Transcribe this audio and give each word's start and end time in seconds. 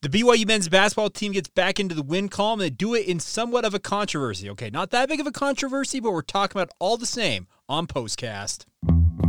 The 0.00 0.08
BYU 0.08 0.46
men's 0.46 0.68
basketball 0.68 1.10
team 1.10 1.32
gets 1.32 1.48
back 1.48 1.80
into 1.80 1.92
the 1.92 2.04
win 2.04 2.28
column. 2.28 2.60
They 2.60 2.70
do 2.70 2.94
it 2.94 3.08
in 3.08 3.18
somewhat 3.18 3.64
of 3.64 3.74
a 3.74 3.80
controversy. 3.80 4.48
Okay, 4.50 4.70
not 4.70 4.90
that 4.90 5.08
big 5.08 5.18
of 5.18 5.26
a 5.26 5.32
controversy, 5.32 5.98
but 5.98 6.12
we're 6.12 6.22
talking 6.22 6.56
about 6.56 6.70
all 6.78 6.96
the 6.96 7.04
same 7.04 7.48
on 7.68 7.88
Postcast. 7.88 8.64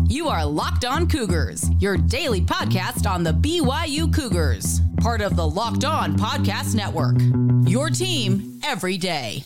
You 0.07 0.27
are 0.27 0.45
Locked 0.45 0.85
On 0.85 1.09
Cougars, 1.09 1.67
your 1.79 1.97
daily 1.97 2.41
podcast 2.41 3.09
on 3.09 3.23
the 3.23 3.33
BYU 3.33 4.13
Cougars, 4.13 4.81
part 4.97 5.21
of 5.21 5.35
the 5.35 5.47
Locked 5.47 5.85
On 5.85 6.15
Podcast 6.15 6.75
Network. 6.75 7.15
Your 7.67 7.89
team 7.89 8.59
every 8.63 8.99
day. 8.99 9.45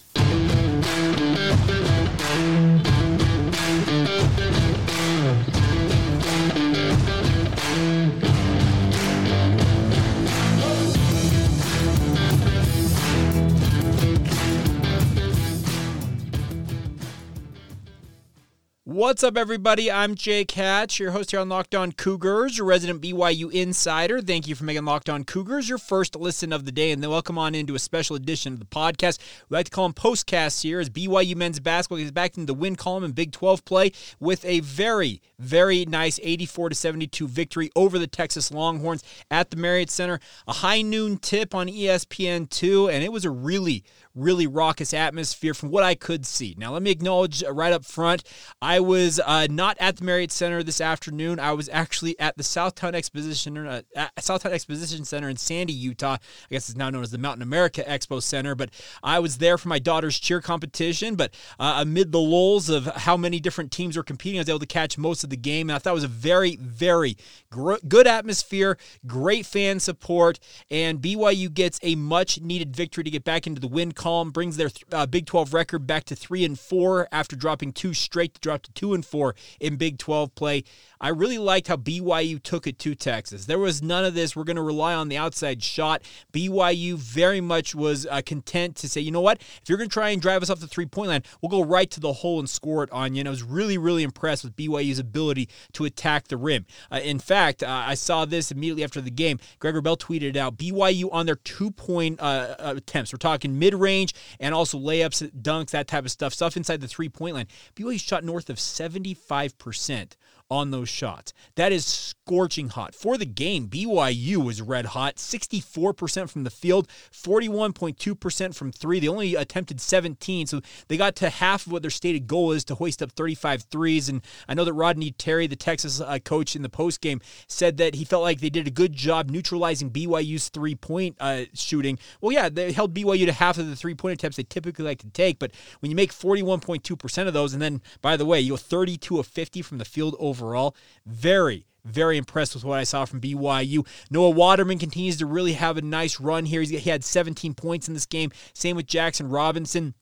What's 19.03 19.21
up, 19.21 19.35
everybody? 19.35 19.91
I'm 19.91 20.15
Jake 20.15 20.51
Hatch, 20.51 20.97
your 20.97 21.11
host 21.11 21.31
here 21.31 21.41
on 21.41 21.49
Locked 21.49 21.75
On 21.75 21.91
Cougars, 21.91 22.57
your 22.57 22.65
resident 22.65 23.01
BYU 23.01 23.51
insider. 23.51 24.21
Thank 24.21 24.47
you 24.47 24.55
for 24.55 24.63
making 24.63 24.85
Locked 24.85 25.09
On 25.09 25.25
Cougars 25.25 25.67
your 25.67 25.77
first 25.77 26.15
listen 26.15 26.53
of 26.53 26.63
the 26.63 26.71
day, 26.71 26.89
and 26.89 27.03
then 27.03 27.09
welcome 27.09 27.37
on 27.37 27.53
into 27.53 27.75
a 27.75 27.79
special 27.79 28.15
edition 28.15 28.53
of 28.53 28.59
the 28.59 28.65
podcast. 28.65 29.19
We 29.49 29.57
like 29.57 29.65
to 29.65 29.71
call 29.71 29.89
them 29.89 29.93
postcasts 29.93 30.63
here, 30.63 30.79
as 30.79 30.89
BYU 30.89 31.35
men's 31.35 31.59
basketball 31.59 31.97
gets 31.97 32.11
back 32.11 32.37
into 32.37 32.45
the 32.45 32.53
win 32.53 32.77
column 32.77 33.03
in 33.03 33.11
Big 33.11 33.33
12 33.33 33.65
play 33.65 33.91
with 34.21 34.45
a 34.45 34.61
very, 34.61 35.21
very 35.37 35.83
nice 35.83 36.17
84 36.23 36.69
to 36.69 36.75
72 36.75 37.27
victory 37.27 37.71
over 37.75 37.99
the 37.99 38.07
Texas 38.07 38.51
Longhorns 38.51 39.03
at 39.29 39.49
the 39.49 39.57
Marriott 39.57 39.91
Center. 39.91 40.21
A 40.47 40.53
high 40.53 40.81
noon 40.81 41.17
tip 41.17 41.53
on 41.53 41.67
ESPN2, 41.67 42.89
and 42.89 43.03
it 43.03 43.11
was 43.11 43.25
a 43.25 43.31
really, 43.31 43.83
really 44.15 44.47
raucous 44.47 44.93
atmosphere 44.93 45.53
from 45.53 45.69
what 45.69 45.83
I 45.83 45.95
could 45.95 46.25
see. 46.25 46.55
Now, 46.57 46.73
let 46.73 46.83
me 46.83 46.91
acknowledge 46.91 47.43
uh, 47.43 47.51
right 47.51 47.73
up 47.73 47.85
front, 47.85 48.23
I 48.61 48.79
was 48.79 49.19
uh, 49.25 49.47
not 49.49 49.77
at 49.79 49.97
the 49.97 50.03
Marriott 50.03 50.31
Center 50.31 50.63
this 50.63 50.81
afternoon. 50.81 51.39
I 51.39 51.53
was 51.53 51.69
actually 51.71 52.19
at 52.19 52.37
the 52.37 52.43
South 52.43 52.75
Towne 52.75 52.95
Exposition 52.95 53.57
uh, 53.57 53.81
South 54.19 54.43
Towne 54.43 54.53
Exposition 54.53 55.05
Center 55.05 55.29
in 55.29 55.37
Sandy, 55.37 55.73
Utah. 55.73 56.13
I 56.13 56.19
guess 56.49 56.69
it's 56.69 56.77
now 56.77 56.89
known 56.89 57.03
as 57.03 57.11
the 57.11 57.17
Mountain 57.17 57.41
America 57.41 57.83
Expo 57.83 58.21
Center. 58.21 58.55
But 58.55 58.69
I 59.01 59.19
was 59.19 59.37
there 59.37 59.57
for 59.57 59.69
my 59.69 59.79
daughter's 59.79 60.19
cheer 60.19 60.41
competition. 60.41 61.15
But 61.15 61.33
uh, 61.59 61.79
amid 61.81 62.11
the 62.11 62.19
lulls 62.19 62.69
of 62.69 62.85
how 62.85 63.17
many 63.17 63.39
different 63.39 63.71
teams 63.71 63.97
were 63.97 64.03
competing, 64.03 64.39
I 64.39 64.41
was 64.41 64.49
able 64.49 64.59
to 64.59 64.65
catch 64.65 64.97
most 64.97 65.23
of 65.23 65.29
the 65.29 65.37
game, 65.37 65.69
and 65.69 65.75
I 65.75 65.79
thought 65.79 65.91
it 65.91 65.93
was 65.93 66.03
a 66.03 66.07
very, 66.07 66.55
very 66.57 67.17
gr- 67.49 67.75
good 67.87 68.07
atmosphere, 68.07 68.77
great 69.05 69.45
fan 69.45 69.79
support, 69.79 70.39
and 70.69 70.99
BYU 70.99 71.53
gets 71.53 71.79
a 71.81 71.95
much 71.95 72.41
needed 72.41 72.75
victory 72.75 73.03
to 73.03 73.09
get 73.09 73.23
back 73.23 73.47
into 73.47 73.61
the 73.61 73.67
win 73.67 73.91
column, 74.03 74.31
brings 74.31 74.57
their 74.57 74.69
uh, 74.91 75.05
Big 75.05 75.25
12 75.25 75.53
record 75.53 75.87
back 75.87 76.03
to 76.03 76.13
three 76.13 76.43
and 76.43 76.59
four 76.59 77.07
after 77.09 77.37
dropping 77.37 77.71
two 77.71 77.93
straight 77.93 78.33
to 78.33 78.41
drop 78.41 78.63
to 78.63 78.71
two 78.73 78.93
and 78.93 79.05
four 79.05 79.33
in 79.61 79.77
Big 79.77 79.97
12 79.97 80.35
play. 80.35 80.65
I 80.99 81.09
really 81.09 81.37
liked 81.37 81.67
how 81.67 81.77
BYU 81.77 82.41
took 82.41 82.67
it 82.67 82.79
to 82.79 82.95
Texas. 82.95 83.45
There 83.45 83.59
was 83.59 83.81
none 83.81 84.03
of 84.03 84.13
this. 84.13 84.35
We're 84.35 84.43
going 84.43 84.57
to 84.57 84.61
rely 84.61 84.93
on 84.93 85.07
the 85.07 85.17
outside 85.17 85.63
shot. 85.63 86.01
BYU 86.33 86.95
very 86.95 87.39
much 87.39 87.75
was 87.75 88.05
uh, 88.09 88.21
content 88.25 88.75
to 88.77 88.89
say, 88.89 88.99
you 88.99 89.11
know 89.11 89.21
what? 89.21 89.39
If 89.41 89.63
you're 89.67 89.77
going 89.77 89.89
to 89.89 89.93
try 89.93 90.09
and 90.09 90.21
drive 90.21 90.41
us 90.43 90.49
off 90.49 90.59
the 90.59 90.67
three 90.67 90.85
point 90.85 91.09
line, 91.09 91.23
we'll 91.41 91.49
go 91.49 91.63
right 91.63 91.89
to 91.91 92.01
the 92.01 92.11
hole 92.11 92.39
and 92.39 92.49
score 92.49 92.83
it 92.83 92.91
on 92.91 93.15
you. 93.15 93.21
And 93.21 93.29
I 93.29 93.31
was 93.31 93.43
really, 93.43 93.77
really 93.77 94.03
impressed 94.03 94.43
with 94.43 94.55
BYU's 94.55 94.99
ability 94.99 95.47
to 95.73 95.85
attack 95.85 96.27
the 96.27 96.37
rim. 96.37 96.65
Uh, 96.91 96.99
in 97.01 97.19
fact, 97.19 97.63
uh, 97.63 97.83
I 97.85 97.95
saw 97.95 98.25
this 98.25 98.51
immediately 98.51 98.83
after 98.83 98.99
the 99.01 99.11
game. 99.11 99.39
Gregor 99.59 99.81
Bell 99.81 99.97
tweeted 99.97 100.35
out 100.35 100.57
BYU 100.57 101.09
on 101.11 101.25
their 101.25 101.35
two 101.35 101.71
point 101.71 102.19
uh, 102.19 102.55
uh, 102.59 102.73
attempts. 102.77 103.13
We're 103.13 103.17
talking 103.17 103.57
mid 103.57 103.73
range 103.73 103.92
and 104.39 104.53
also 104.53 104.77
layups, 104.77 105.31
dunks, 105.41 105.71
that 105.71 105.87
type 105.87 106.05
of 106.05 106.11
stuff, 106.11 106.33
stuff 106.33 106.57
inside 106.57 106.81
the 106.81 106.87
three 106.87 107.09
point 107.09 107.35
line. 107.35 107.47
BYU 107.75 107.99
shot 107.99 108.23
north 108.23 108.49
of 108.49 108.57
75% 108.57 110.11
on 110.53 110.71
those 110.71 110.87
shots. 110.87 111.33
That 111.55 111.71
is 111.71 111.85
scorching 111.85 112.69
hot. 112.69 112.93
For 112.93 113.17
the 113.17 113.25
game, 113.25 113.67
BYU 113.67 114.37
was 114.37 114.61
red 114.61 114.87
hot, 114.87 115.15
64% 115.15 116.29
from 116.29 116.43
the 116.43 116.49
field, 116.49 116.87
41.2% 117.11 118.55
from 118.55 118.71
three. 118.71 118.99
They 118.99 119.07
only 119.07 119.35
attempted 119.35 119.81
17, 119.81 120.47
so 120.47 120.61
they 120.87 120.97
got 120.97 121.15
to 121.17 121.29
half 121.29 121.65
of 121.65 121.71
what 121.71 121.81
their 121.81 121.91
stated 121.91 122.27
goal 122.27 122.51
is 122.51 122.63
to 122.65 122.75
hoist 122.75 123.01
up 123.01 123.11
35 123.11 123.63
threes. 123.63 124.09
And 124.09 124.21
I 124.47 124.53
know 124.53 124.63
that 124.63 124.73
Rodney 124.73 125.11
Terry, 125.11 125.47
the 125.47 125.55
Texas 125.55 125.99
uh, 125.99 126.19
coach 126.19 126.55
in 126.55 126.61
the 126.61 126.69
post 126.69 127.01
game, 127.01 127.19
said 127.47 127.77
that 127.77 127.95
he 127.95 128.05
felt 128.05 128.23
like 128.23 128.39
they 128.39 128.49
did 128.49 128.67
a 128.67 128.71
good 128.71 128.93
job 128.93 129.29
neutralizing 129.29 129.89
BYU's 129.89 130.49
three 130.49 130.75
point 130.75 131.17
uh, 131.19 131.45
shooting. 131.53 131.97
Well, 132.21 132.31
yeah, 132.31 132.49
they 132.49 132.71
held 132.71 132.93
BYU 132.93 133.25
to 133.25 133.33
half 133.33 133.57
of 133.57 133.67
the 133.67 133.75
three 133.75 133.95
point 133.95 134.13
attempts 134.13 134.37
they 134.37 134.43
typically 134.43 134.85
like 134.85 134.99
to 134.99 135.09
take, 135.09 135.39
but 135.39 135.51
when 135.79 135.89
you 135.89 135.95
make 135.95 136.13
41.2% 136.13 137.27
of 137.27 137.33
those, 137.33 137.53
and 137.53 137.61
then, 137.61 137.81
by 138.01 138.15
the 138.15 138.25
way, 138.25 138.39
you 138.39 138.51
go 138.51 138.57
32 138.57 139.19
of 139.19 139.27
50 139.27 139.61
from 139.61 139.77
the 139.77 139.85
field 139.85 140.15
overall, 140.43 140.75
very, 141.05 141.65
very 141.85 142.17
impressed 142.17 142.53
with 142.53 142.63
what 142.63 142.79
I 142.79 142.83
saw 142.83 143.05
from 143.05 143.21
BYU. 143.21 143.85
Noah 144.09 144.29
Waterman 144.29 144.79
continues 144.79 145.17
to 145.17 145.25
really 145.25 145.53
have 145.53 145.77
a 145.77 145.81
nice 145.81 146.19
run 146.19 146.45
here. 146.45 146.61
he 146.61 146.77
had 146.77 147.03
17 147.03 147.53
points 147.53 147.87
in 147.87 147.93
this 147.93 148.05
game. 148.05 148.31
Same 148.53 148.75
with 148.75 148.87
Jaxson 148.87 149.31
Robinson. 149.31 149.93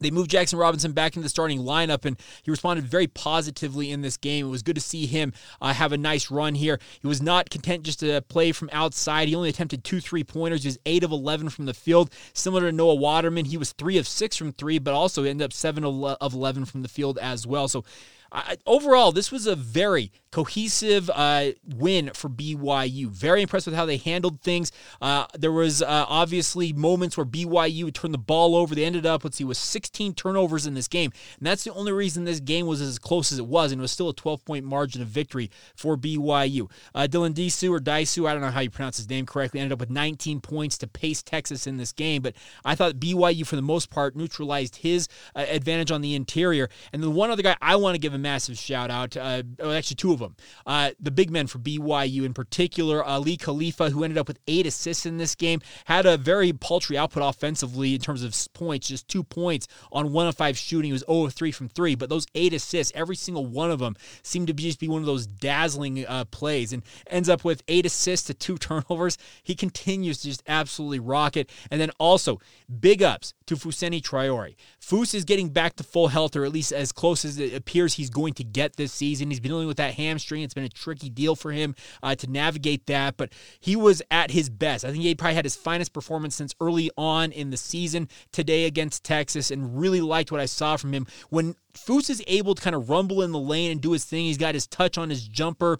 They 0.00 0.10
moved 0.10 0.30
Jaxson 0.30 0.58
Robinson 0.58 0.92
back 0.92 1.14
into 1.14 1.24
the 1.24 1.28
starting 1.28 1.58
lineup, 1.58 2.06
and 2.06 2.18
he 2.42 2.50
responded 2.50 2.86
very 2.86 3.06
positively 3.06 3.90
in 3.90 4.00
this 4.00 4.16
game. 4.16 4.46
It 4.46 4.50
was 4.50 4.62
good 4.62 4.76
to 4.76 4.80
see 4.80 5.04
him 5.04 5.34
uh, 5.60 5.74
have 5.74 5.92
a 5.92 5.98
nice 5.98 6.30
run 6.30 6.54
here. 6.54 6.80
He 7.00 7.06
was 7.06 7.20
not 7.20 7.50
content 7.50 7.82
just 7.82 8.00
to 8.00 8.22
play 8.22 8.52
from 8.52 8.70
outside. 8.72 9.28
He 9.28 9.34
only 9.34 9.50
attempted 9.50 9.84
two 9.84 10.00
three 10.00 10.24
pointers. 10.24 10.62
He 10.62 10.68
was 10.68 10.78
8 10.86 11.04
of 11.04 11.12
11 11.12 11.50
from 11.50 11.66
the 11.66 11.74
field. 11.74 12.10
Similar 12.32 12.70
to 12.70 12.72
Noah 12.72 12.94
Waterman, 12.94 13.44
he 13.44 13.58
was 13.58 13.72
3 13.72 13.98
of 13.98 14.08
6 14.08 14.36
from 14.36 14.52
3, 14.52 14.78
but 14.78 14.94
also 14.94 15.24
ended 15.24 15.44
up 15.44 15.52
7 15.52 15.84
of 15.84 16.32
11 16.32 16.64
from 16.64 16.80
the 16.80 16.88
field 16.88 17.18
as 17.18 17.46
well. 17.46 17.68
So 17.68 17.84
uh, 18.32 18.56
overall, 18.66 19.12
this 19.12 19.32
was 19.32 19.46
a 19.46 19.56
very 19.56 20.12
cohesive 20.30 21.10
uh, 21.12 21.50
win 21.66 22.10
for 22.14 22.28
BYU. 22.28 23.08
Very 23.08 23.42
impressed 23.42 23.66
with 23.66 23.74
how 23.74 23.84
they 23.84 23.96
handled 23.96 24.40
things. 24.40 24.70
Uh, 25.00 25.26
there 25.36 25.50
was 25.50 25.82
uh, 25.82 26.06
obviously 26.08 26.72
moments 26.72 27.16
where 27.16 27.26
BYU 27.26 27.84
would 27.84 27.94
turn 27.94 28.12
the 28.12 28.18
ball 28.18 28.54
over. 28.54 28.74
They 28.74 28.84
ended 28.84 29.06
up, 29.06 29.24
let's 29.24 29.36
see, 29.38 29.44
with 29.44 29.56
16 29.56 30.14
turnovers 30.14 30.66
in 30.66 30.74
this 30.74 30.88
game, 30.88 31.12
and 31.38 31.46
that's 31.46 31.64
the 31.64 31.72
only 31.72 31.92
reason 31.92 32.24
this 32.24 32.40
game 32.40 32.66
was 32.66 32.80
as 32.80 32.98
close 32.98 33.32
as 33.32 33.38
it 33.38 33.46
was, 33.46 33.72
and 33.72 33.80
it 33.80 33.82
was 33.82 33.90
still 33.90 34.08
a 34.08 34.14
12-point 34.14 34.64
margin 34.64 35.02
of 35.02 35.08
victory 35.08 35.50
for 35.74 35.96
BYU. 35.96 36.70
Uh, 36.94 37.08
Dylan 37.10 37.34
Disu 37.34 37.70
or 37.70 37.80
Daisu, 37.80 38.28
I 38.28 38.32
don't 38.32 38.42
know 38.42 38.50
how 38.50 38.60
you 38.60 38.70
pronounce 38.70 38.98
his 38.98 39.10
name 39.10 39.26
correctly, 39.26 39.60
ended 39.60 39.72
up 39.72 39.80
with 39.80 39.90
19 39.90 40.40
points 40.40 40.78
to 40.78 40.86
pace 40.86 41.22
Texas 41.22 41.66
in 41.66 41.76
this 41.76 41.92
game, 41.92 42.22
but 42.22 42.34
I 42.64 42.76
thought 42.76 42.94
BYU, 42.94 43.44
for 43.46 43.56
the 43.56 43.62
most 43.62 43.90
part, 43.90 44.14
neutralized 44.14 44.76
his 44.76 45.08
uh, 45.34 45.44
advantage 45.48 45.90
on 45.90 46.00
the 46.00 46.14
interior. 46.14 46.68
And 46.92 47.02
the 47.02 47.10
one 47.10 47.30
other 47.30 47.42
guy 47.42 47.56
I 47.60 47.76
want 47.76 47.96
to 47.96 47.98
give 47.98 48.14
a 48.14 48.18
massive 48.20 48.58
shout 48.58 48.90
out, 48.90 49.16
uh, 49.16 49.42
actually 49.64 49.96
two 49.96 50.12
of 50.12 50.18
them. 50.18 50.36
Uh, 50.66 50.90
the 51.00 51.10
big 51.10 51.30
men 51.30 51.46
for 51.46 51.58
BYU 51.58 52.24
in 52.24 52.34
particular, 52.34 53.04
Aly 53.04 53.36
Khalifa, 53.36 53.90
who 53.90 54.04
ended 54.04 54.18
up 54.18 54.28
with 54.28 54.38
eight 54.46 54.66
assists 54.66 55.06
in 55.06 55.16
this 55.16 55.34
game, 55.34 55.60
had 55.86 56.06
a 56.06 56.16
very 56.16 56.52
paltry 56.52 56.96
output 56.96 57.22
offensively 57.24 57.94
in 57.94 58.00
terms 58.00 58.22
of 58.22 58.34
points, 58.52 58.88
just 58.88 59.08
two 59.08 59.24
points 59.24 59.66
on 59.92 60.12
one 60.12 60.26
of 60.26 60.36
five 60.36 60.56
shooting. 60.56 60.88
He 60.88 60.92
was 60.92 61.04
0 61.06 61.26
of 61.26 61.34
3 61.34 61.52
from 61.52 61.68
three, 61.68 61.94
but 61.94 62.08
those 62.08 62.26
eight 62.34 62.52
assists, 62.52 62.92
every 62.94 63.16
single 63.16 63.46
one 63.46 63.70
of 63.70 63.78
them 63.78 63.96
seemed 64.22 64.46
to 64.48 64.54
be 64.54 64.64
just 64.64 64.80
be 64.80 64.88
one 64.88 65.00
of 65.00 65.06
those 65.06 65.26
dazzling 65.26 66.06
uh, 66.06 66.24
plays 66.26 66.72
and 66.72 66.82
ends 67.08 67.28
up 67.28 67.44
with 67.44 67.62
eight 67.68 67.86
assists 67.86 68.26
to 68.26 68.34
two 68.34 68.58
turnovers. 68.58 69.18
He 69.42 69.54
continues 69.54 70.18
to 70.18 70.28
just 70.28 70.42
absolutely 70.46 71.00
rock 71.00 71.36
it. 71.36 71.50
And 71.70 71.80
then 71.80 71.90
also, 71.98 72.40
big 72.80 73.02
ups 73.02 73.34
to 73.46 73.56
Fousseyni 73.56 74.00
Traore. 74.00 74.54
Foose 74.80 75.14
is 75.14 75.24
getting 75.24 75.48
back 75.48 75.76
to 75.76 75.84
full 75.84 76.08
health, 76.08 76.36
or 76.36 76.44
at 76.44 76.52
least 76.52 76.72
as 76.72 76.92
close 76.92 77.24
as 77.24 77.38
it 77.38 77.54
appears 77.54 77.94
he's 77.94 78.09
going 78.10 78.34
to 78.34 78.44
get 78.44 78.76
this 78.76 78.92
season. 78.92 79.30
He's 79.30 79.40
been 79.40 79.50
dealing 79.50 79.66
with 79.66 79.78
that 79.78 79.94
hamstring. 79.94 80.42
It's 80.42 80.54
been 80.54 80.64
a 80.64 80.68
tricky 80.68 81.08
deal 81.08 81.36
for 81.36 81.52
him 81.52 81.74
uh, 82.02 82.14
to 82.16 82.30
navigate 82.30 82.86
that, 82.86 83.16
but 83.16 83.32
he 83.60 83.76
was 83.76 84.02
at 84.10 84.30
his 84.30 84.50
best. 84.50 84.84
I 84.84 84.90
think 84.90 85.02
he 85.02 85.14
probably 85.14 85.34
had 85.34 85.44
his 85.44 85.56
finest 85.56 85.92
performance 85.92 86.34
since 86.34 86.54
early 86.60 86.90
on 86.96 87.32
in 87.32 87.50
the 87.50 87.56
season 87.56 88.08
today 88.32 88.64
against 88.64 89.04
Texas, 89.04 89.50
and 89.50 89.78
really 89.78 90.00
liked 90.00 90.32
what 90.32 90.40
I 90.40 90.46
saw 90.46 90.76
from 90.76 90.92
him. 90.92 91.06
When 91.28 91.54
Foose 91.74 92.10
is 92.10 92.22
able 92.26 92.54
to 92.54 92.62
kind 92.62 92.76
of 92.76 92.90
rumble 92.90 93.22
in 93.22 93.32
the 93.32 93.38
lane 93.38 93.70
and 93.70 93.80
do 93.80 93.92
his 93.92 94.04
thing, 94.04 94.24
he's 94.24 94.38
got 94.38 94.54
his 94.54 94.66
touch 94.66 94.98
on 94.98 95.10
his 95.10 95.26
jumper 95.26 95.78